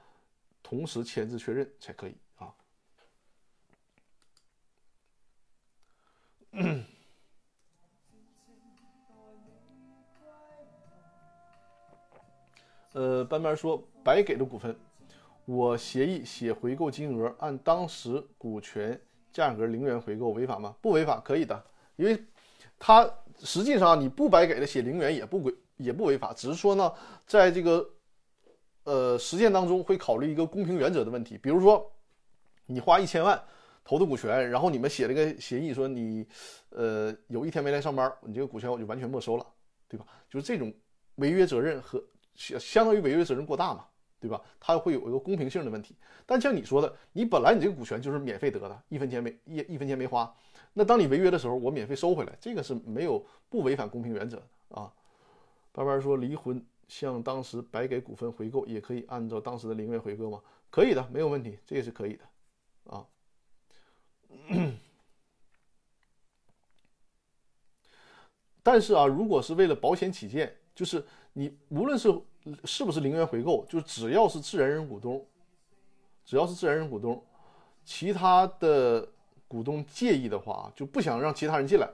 [0.63, 2.51] 同时签字确认才可以啊。
[12.93, 14.73] 呃，班班说白给的股份，
[15.43, 18.97] 我协议写回购金额按当时股权
[19.33, 20.73] 价格零元回购违法吗？
[20.81, 21.61] 不违法，可以的，
[21.97, 22.23] 因为
[22.79, 23.05] 他
[23.39, 26.93] 实际上你不白给的写零元也不违也不违法，只是说呢，
[27.27, 27.89] 在这个
[28.85, 31.91] 呃实践当中会考虑一个公平原则的问题，比如说
[32.65, 33.43] 你花一千万。
[33.85, 36.27] 投的股权，然后你们写了个协议，说你，
[36.71, 39.45] 呃，有一天没来上班，你这个股权我就完全没收了，
[39.87, 40.05] 对吧？
[40.27, 40.73] 就是这种
[41.15, 43.85] 违约责任和相相当于违约责任过大嘛，
[44.19, 44.41] 对吧？
[44.59, 45.95] 它会有一个公平性的问题。
[46.25, 50.35] 但像你说的，你本来你这个股权就是免费得的，一分钱没一一分钱没花，
[50.73, 54.91] 那当你违约的时候，我免费收回来，这个是没有不违反公平原则的啊。
[55.71, 60.41] 班班说离婚向当时白给股份回购，也可以按照当时的零元回购吗？
[60.71, 62.23] 可以的，没有问题，这个是可以的
[62.91, 63.05] 啊。
[68.63, 72.09] 但是啊，如果是为了保险起见，就是你无论是
[72.63, 75.23] 是不是零元回购，就只要是自然人股东，
[76.25, 77.23] 只要是自然人股东，
[77.83, 79.07] 其他的
[79.47, 81.87] 股东介意的话，就不想让其他人进来，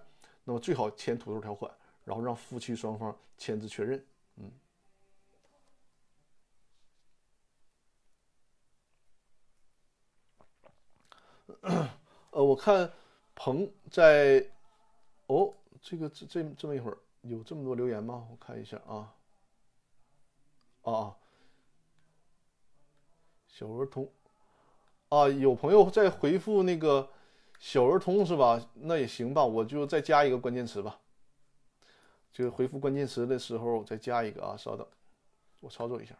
[0.45, 1.69] 那么最好签土豆条款，
[2.05, 4.05] 然后让夫妻双方签字确认。
[4.37, 4.51] 嗯。
[12.31, 12.91] 呃，我看
[13.35, 14.45] 鹏在，
[15.27, 15.53] 哦。
[15.83, 18.27] 这个这这这么一会儿有这么多留言吗？
[18.29, 19.11] 我看一下啊。
[20.83, 21.17] 啊，
[23.47, 24.07] 小儿童
[25.09, 27.09] 啊，有朋友在回复那个
[27.59, 28.63] 小儿童是吧？
[28.75, 30.99] 那也行吧，我就再加一个关键词吧。
[32.31, 34.87] 就回复关键词的时候再加一个啊，稍等，
[35.61, 36.15] 我操作一下。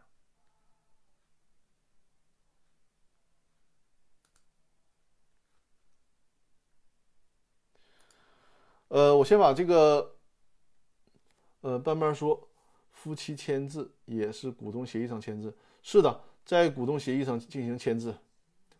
[8.92, 10.16] 呃，我先把这个，
[11.62, 12.46] 呃，班班说，
[12.92, 18.14] 夫妻签字也是股东协议上签字，是的，在股东协议上进行签字，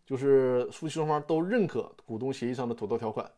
[0.04, 3.32] 就是夫妻双方都认可股东协议上的土豆条款。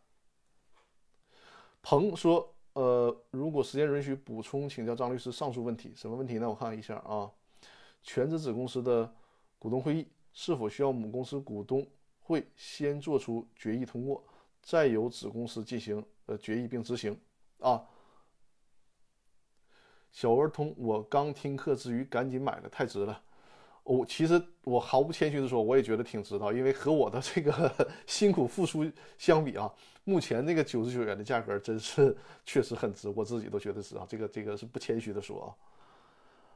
[1.80, 6.50] 鹏说，呃，如果时间允许，补充请教张律师上述问题，什么问题呢？
[6.50, 7.30] 我看一下啊，
[8.02, 9.14] 全资子公司的
[9.60, 11.86] 股东会议是否需要母公司股东
[12.18, 14.24] 会先做出决议通过，
[14.60, 16.04] 再由子公司进行？
[16.26, 17.18] 呃，决议并执行
[17.60, 17.82] 啊！
[20.10, 23.20] 小儿童，我刚听课之余赶紧买了，太值了。
[23.82, 27.70] 我其实我毫不谦虚的说，我也觉得挺值的，因为和我的这个
[28.06, 29.70] 辛苦付出相比啊，
[30.04, 32.16] 目前这个九十九元的价格真是
[32.46, 34.06] 确实很值，我自己都觉得值啊。
[34.08, 35.46] 这个这个是不谦虚的说啊。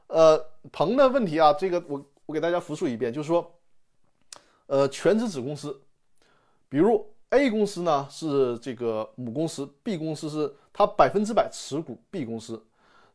[0.07, 3.59] 呃，鹏的问题啊，这个我我给大家复述一遍，就是说，
[4.65, 5.79] 呃，全资子公司，
[6.67, 7.05] 比如。
[7.31, 12.59] A 公司呢是这个母公司，B 公司是它百分之百持股 B 公司，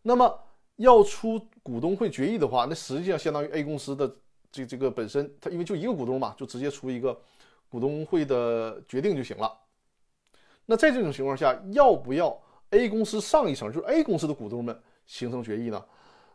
[0.03, 0.39] 那么
[0.77, 4.09] 要出股东会决议的话，那实际上相当于 A 公司的
[4.53, 7.21] 这这个本身，它因为就一个股东嘛，就直接出一个
[7.69, 9.53] 股东会的决定就行了。
[10.65, 12.41] 那在这种情况下，要不要
[12.71, 15.85] A 公司上一层，就是 A 公司的股东们形成决议呢？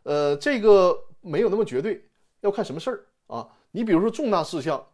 [0.02, 2.04] 呃，这个没有那么绝对，
[2.42, 3.48] 要看什么事儿啊。
[3.70, 4.86] 你比如说重大事项。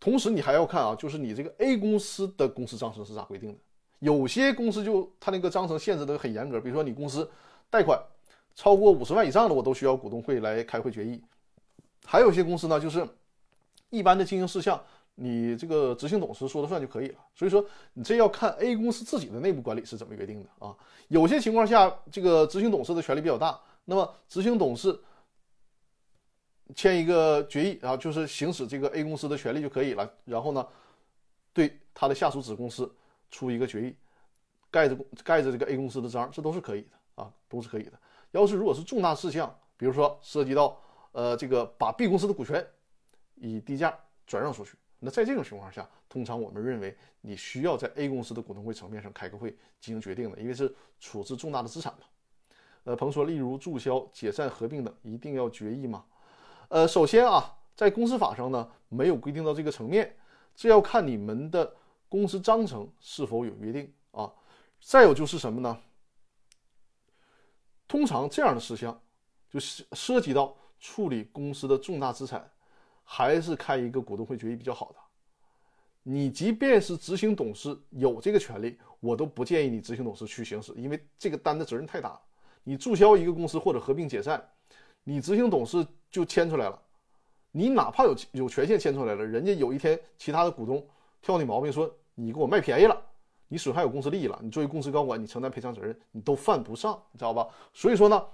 [0.00, 3.58] 同时，你还要看啊，就是你这个 A 公司的公司章程是咋规定的？
[3.98, 7.30] 有些公司就它那个章程限制的很严格，比如说你公司
[7.68, 8.02] 贷款
[8.54, 11.22] 超过五十万以上的，我都需要股东会来开会决议。
[12.06, 13.06] 还有些公司呢，就是
[13.90, 14.82] 一般的经营事项，
[15.16, 17.18] 你这个执行董事说了算就可以了。
[17.34, 20.74] 所以说，你这要看 A 公司自己的内部管理是怎么约定的啊。
[21.08, 24.98] 有些情况下，这个执行董事的权力比较大，那么执行董事。
[26.74, 30.10] 签一个决议，然后就是行使这个 A 公司的权利就可以了。
[30.24, 30.66] 然后呢，
[31.52, 32.90] 对他的下属子公司
[33.30, 33.96] 出一个决议，
[34.70, 37.92] 盖着盖着这个 A 公司的章，这都是可以的啊，都是可以的。
[38.32, 40.80] 要是如果是重大事项，比如说涉及到
[41.12, 42.64] 呃这个把 B 公司的股权
[43.34, 43.96] 以低价
[44.26, 49.50] 转让出去，那在这种情况下，通常我们认为你需要在 A 公司的股东会层面上开个会
[49.80, 52.00] 进行决定的，因为是处置重大的资产嘛。
[52.84, 56.04] 呃，鹏说，例如注销、解散、合并等，一定要决议吗？
[56.70, 60.16] 呃，首先啊，在公司法上呢，没有规定到这个层面，
[60.54, 61.74] 这要看你们的
[62.08, 64.32] 公司章程是否有约定啊。
[64.80, 65.76] 再有就是什么呢？
[67.88, 69.02] 通常这样的事项，
[69.50, 72.48] 就是涉及到处理公司的重大资产，
[73.02, 74.98] 还是开一个股东会决议比较好的。
[76.04, 82.18] 你即便是执行董事有这个权利，我都不建议你执行董事去行使，因为这个担的责任太大。
[82.62, 84.48] 你注销一个公司或者合并解散。
[85.02, 86.82] 你执行董事就签出来了，
[87.52, 90.84] 你哪怕有有权限签出来了，人家有一天其他的股东
[91.22, 93.00] 挑你毛病，说你给我卖便宜了，
[93.46, 97.48] 你损害我公司利益了，你作为公司高管，你承担赔偿责任，你都犯不上，你知道吧？
[97.72, 98.26] 所以说呢，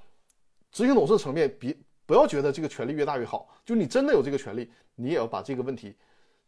[0.73, 5.95] 执行董事层面，别不要觉得这个权利越大越好，就你真的有这个权利，你也要把这个问题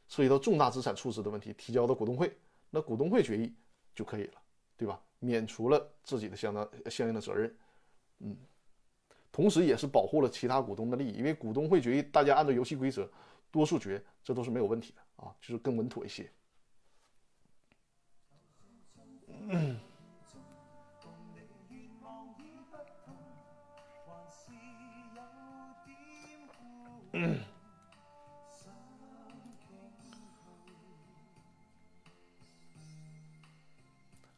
[0.09, 2.35] 涉及到重大资产处置的问题提交到股东会，
[2.71, 3.55] 那股东会决议
[3.95, 4.35] 就可以了，
[4.77, 4.99] 对吧？
[5.19, 7.55] 免除了自己的相当相应的责任，
[8.21, 8.37] 嗯。
[9.31, 13.09] 同时，也是保护了其他股东的利益，因为股东会决议，大家按照游戏规则，
[13.51, 16.31] 多数决，这都是没有问题的啊，就是更稳妥一些。
[19.51, 19.79] 嗯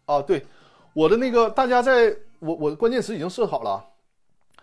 [0.07, 0.45] 啊，对，
[0.93, 3.90] 我的那个大家在我我的关键词已经设好了，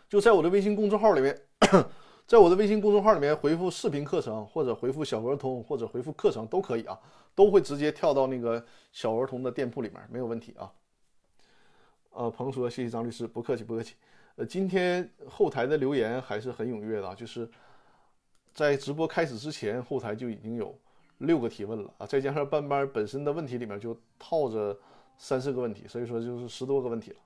[0.09, 1.37] 就在我的微信公众号里面，
[2.25, 6.97] 在我的微信公众号里面回复视频课程或者回复小儿童或者回复课程都可以啊，
[7.35, 10.71] 都会直接跳到那个小儿童的店铺里面，没有问题啊。
[12.11, 13.95] 呃，鹏说谢谢张律师，不客气不客气。
[14.37, 17.49] 呃，今天后台的留言还是很踊跃的，就是
[18.53, 20.77] 在直播开始之前，后台就已经有
[21.19, 24.77] 六个提问了啊，再加上班班本身的问题里面就套着
[25.17, 27.17] 三四个问题，所以说就是十多个问题了。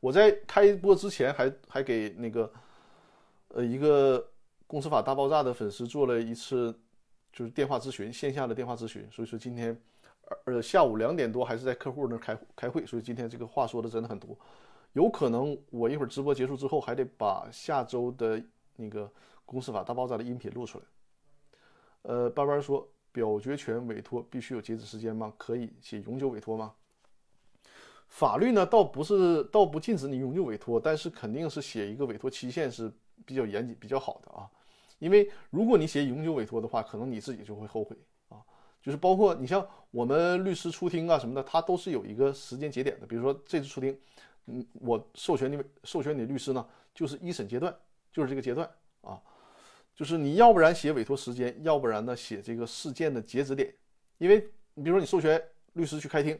[0.00, 2.52] 我在开播之前还还给那个
[3.48, 4.28] 呃一个
[4.66, 6.72] 公司法大爆炸的粉丝做了一次
[7.32, 9.80] 就是电话咨询，线下的电话咨询，所以说今天。
[10.44, 14.38] 呃，下午两点多还是在客户那开开会，所以今天这个话说的真的很多，
[14.92, 18.38] 有可能我一会儿直播结束之后还得把下周的
[18.76, 19.10] 那个
[19.46, 20.84] 公司法大爆炸的音频录出来。
[22.02, 25.32] 呃，班班说表决权委托必须有截止时间吗？
[25.38, 26.74] 可以写永久委托吗？
[28.08, 32.90] 法律呢倒不是倒不禁止你永久委托，但是肯定是写一个委托期限是
[33.24, 34.48] 比较严谨比较好的啊，
[34.98, 37.96] 因为如果你写永久委托的话，可能你自己就会后悔
[38.28, 38.38] 啊。
[38.80, 43.06] 就是包括你像我们律师出庭啊什么的，它都是有一个时间节点的。
[43.06, 43.96] 比如说这次出庭，
[44.46, 47.76] 嗯，我授权你委授权你律师呢，就是一审阶段，
[48.12, 48.68] 就是这个阶段
[49.02, 49.20] 啊。
[49.94, 53.74] 就是你要不然写委托时间，要不然呢写这个事件的截止点。
[54.18, 55.42] 因为你比如说你授权
[55.72, 56.38] 律师去开庭，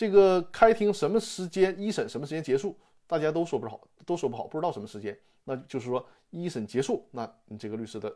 [0.00, 2.74] 这个开庭什么时间一审什么时间结束，
[3.06, 5.14] 大家都说不好，都说不好，不知道什么时间。
[5.44, 8.10] 那就是说一审结束，那你这个律师的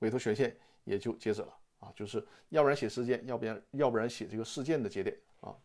[0.00, 0.54] 委托权限
[0.84, 1.48] 也就截止了。
[1.78, 5.56] 啊，就是要不然写事件，要不然要不然写这个事件的节点啊。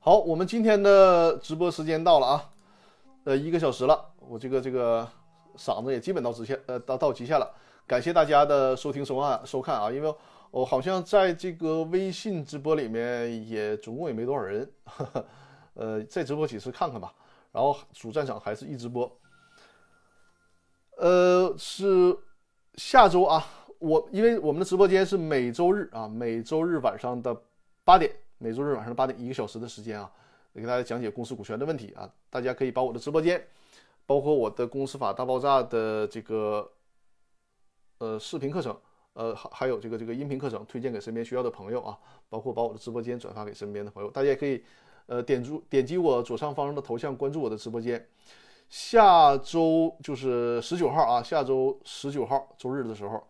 [0.00, 2.53] 好，我们今天的直播时间到了啊，
[3.24, 5.06] 呃，一个小时了，我这个这个
[5.56, 7.50] 嗓子也基本到极限，呃，到到极限了。
[7.86, 10.14] 感谢大家的收听收看收看啊，因为。
[10.54, 14.70] 我好像在这个微信直播里面也总共也没多少人，
[15.74, 17.12] 呃，再直播几次看看吧。
[17.50, 19.10] 然后主战场还是一直播，
[20.96, 22.16] 呃，是
[22.76, 23.44] 下周啊，
[23.80, 27.36] 我因为我们的直播间是每周日啊，每周日晚上的
[27.82, 28.08] 八点，
[28.38, 30.08] 每周日晚上的八点一个小时的时间啊，
[30.62, 33.44] 给大家讲解公司股权的问题啊，大家可以把我的直播间，
[34.06, 36.70] 包括我的公司法大爆炸的这个
[37.98, 38.76] 呃视频课程。
[39.16, 41.96] 呃，还还有这个这个音频课程推荐给身边需要的朋友啊，
[42.28, 44.60] 包括把我的直播间转发给身边的朋友，大家也可以，
[45.06, 48.04] 呃，点住点击我左上方的头像关注我的直播间。
[48.68, 53.22] 下周就是十九号啊，下周十九号周日的时候，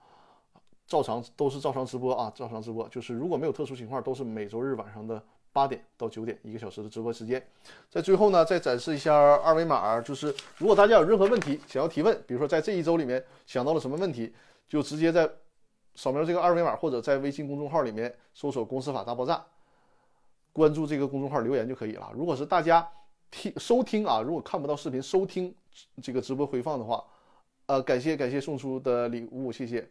[0.86, 2.88] 照常都是照常直播啊，照常直播。
[2.88, 5.22] 就是如果没有特殊情况，都是每周日晚上的
[5.54, 7.42] 八点到九点一个小时的直播时间。
[7.88, 10.26] 在最后呢，再展示一下二维码，就是
[10.58, 14.34] 如果大家有任何问题想要提问，比如说在这一周里面想到了什么问题，
[14.68, 15.26] 就直接在。
[15.96, 19.40] 扫描这个二维码，或者在微信公众号里面搜索“公司法大爆炸”，
[20.52, 22.10] 关注这个公众号留言就可以了。
[22.12, 22.84] 如果是大家
[23.30, 25.54] 听收听啊，如果看不到视频收听
[26.02, 27.04] 这个直播回放的话，
[27.66, 29.88] 呃，感谢感谢送出的礼物，谢谢。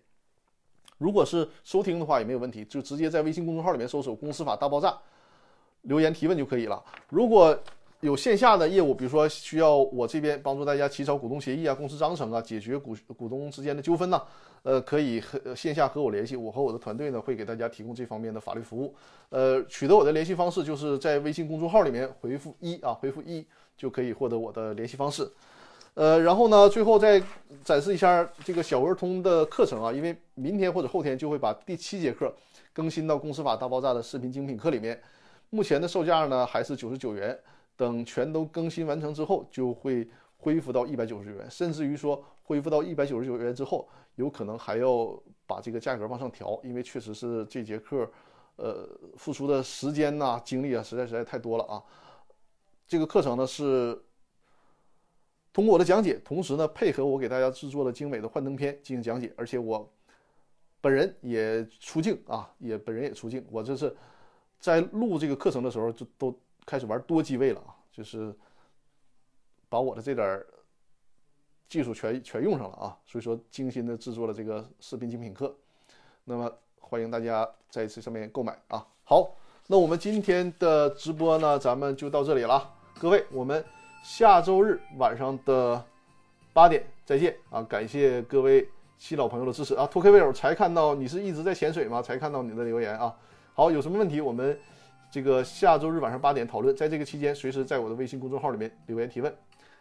[0.97, 4.99] 如果是收听的话也没有问题，就直接在微信公众号里面搜索“公司法大爆炸”，
[5.83, 6.83] 留言提问就可以了。
[7.09, 7.57] 如果
[8.01, 14.21] 有线下的业务，比如说需要我这边帮助大家起草股东协议啊、公司章程啊，解决股股东之间的纠纷呢。
[14.63, 18.93] 呃，可以和线下和我联系，我和我的团队呢会给大家提供这方面的法律服务。
[19.29, 23.45] 呃，取得我的联系方式就是在微信公众号里面回复一啊，回复一
[23.77, 25.29] 就可以获得我的联系方式。
[25.93, 27.21] 呃，然后呢，最后再
[27.63, 32.33] 展示一下这个小儿通的课程啊，因为明天或者后天就会把第七节课
[32.73, 34.99] 更新到公司法大爆炸的视频精品课里面。
[35.53, 37.39] 目前的售价呢还是九十九元，
[37.75, 43.87] 等全都更新完成之后就会恢复到一百九十元，甚至于说恢复到一百九十九元之后。
[44.15, 48.07] 有可能还要把这个价格往上调，因为确实是这节课，
[48.57, 48.87] 呃，
[49.17, 51.81] 付出的时间呐、精力啊，实在实在太多了啊。
[52.85, 53.99] 这个课程呢是
[55.51, 59.91] 通过我的讲解，同时呢配合我给大家制作了精美的幻灯片进行讲解，而且我
[60.79, 63.43] 本人也出镜啊，也本人也出镜。
[63.49, 63.95] 我这是
[64.63, 66.33] 在录这个课程的时候就都
[66.65, 68.33] 开始玩多机位了啊，就是
[69.67, 70.43] 把我的这点。
[71.69, 75.51] 技术全全用上了啊，所以说精心的制作了这个视频精品课，
[76.23, 78.85] 那么欢迎大家在这上面购买啊。
[79.03, 79.35] 好，
[79.65, 83.65] 那我们今天的直播呢，咱们就到这里了，各位，我们
[84.03, 85.83] 下周日晚上的
[86.53, 87.63] 八点再见啊！
[87.63, 89.87] 感谢各位新老朋友的支持啊。
[89.87, 92.03] 托 K 位友才看到你是一直在潜水吗？
[92.03, 93.17] 才看到你的留言啊。
[93.55, 94.57] 好，有什么问题我们
[95.11, 99.31] 这个下周日晚上八点讨论，在这个期间随时在我的微信公众号里面留言提问。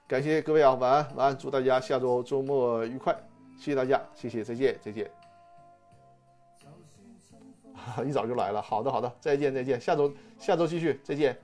[0.07, 3.17] 感谢各位啊，晚安晚安，祝大家下周周末愉快，
[3.57, 5.11] 谢谢大家，谢谢，再见再见。
[8.07, 11.35] 一早就来了，好的好的，再见再见，下周下周继续，再见。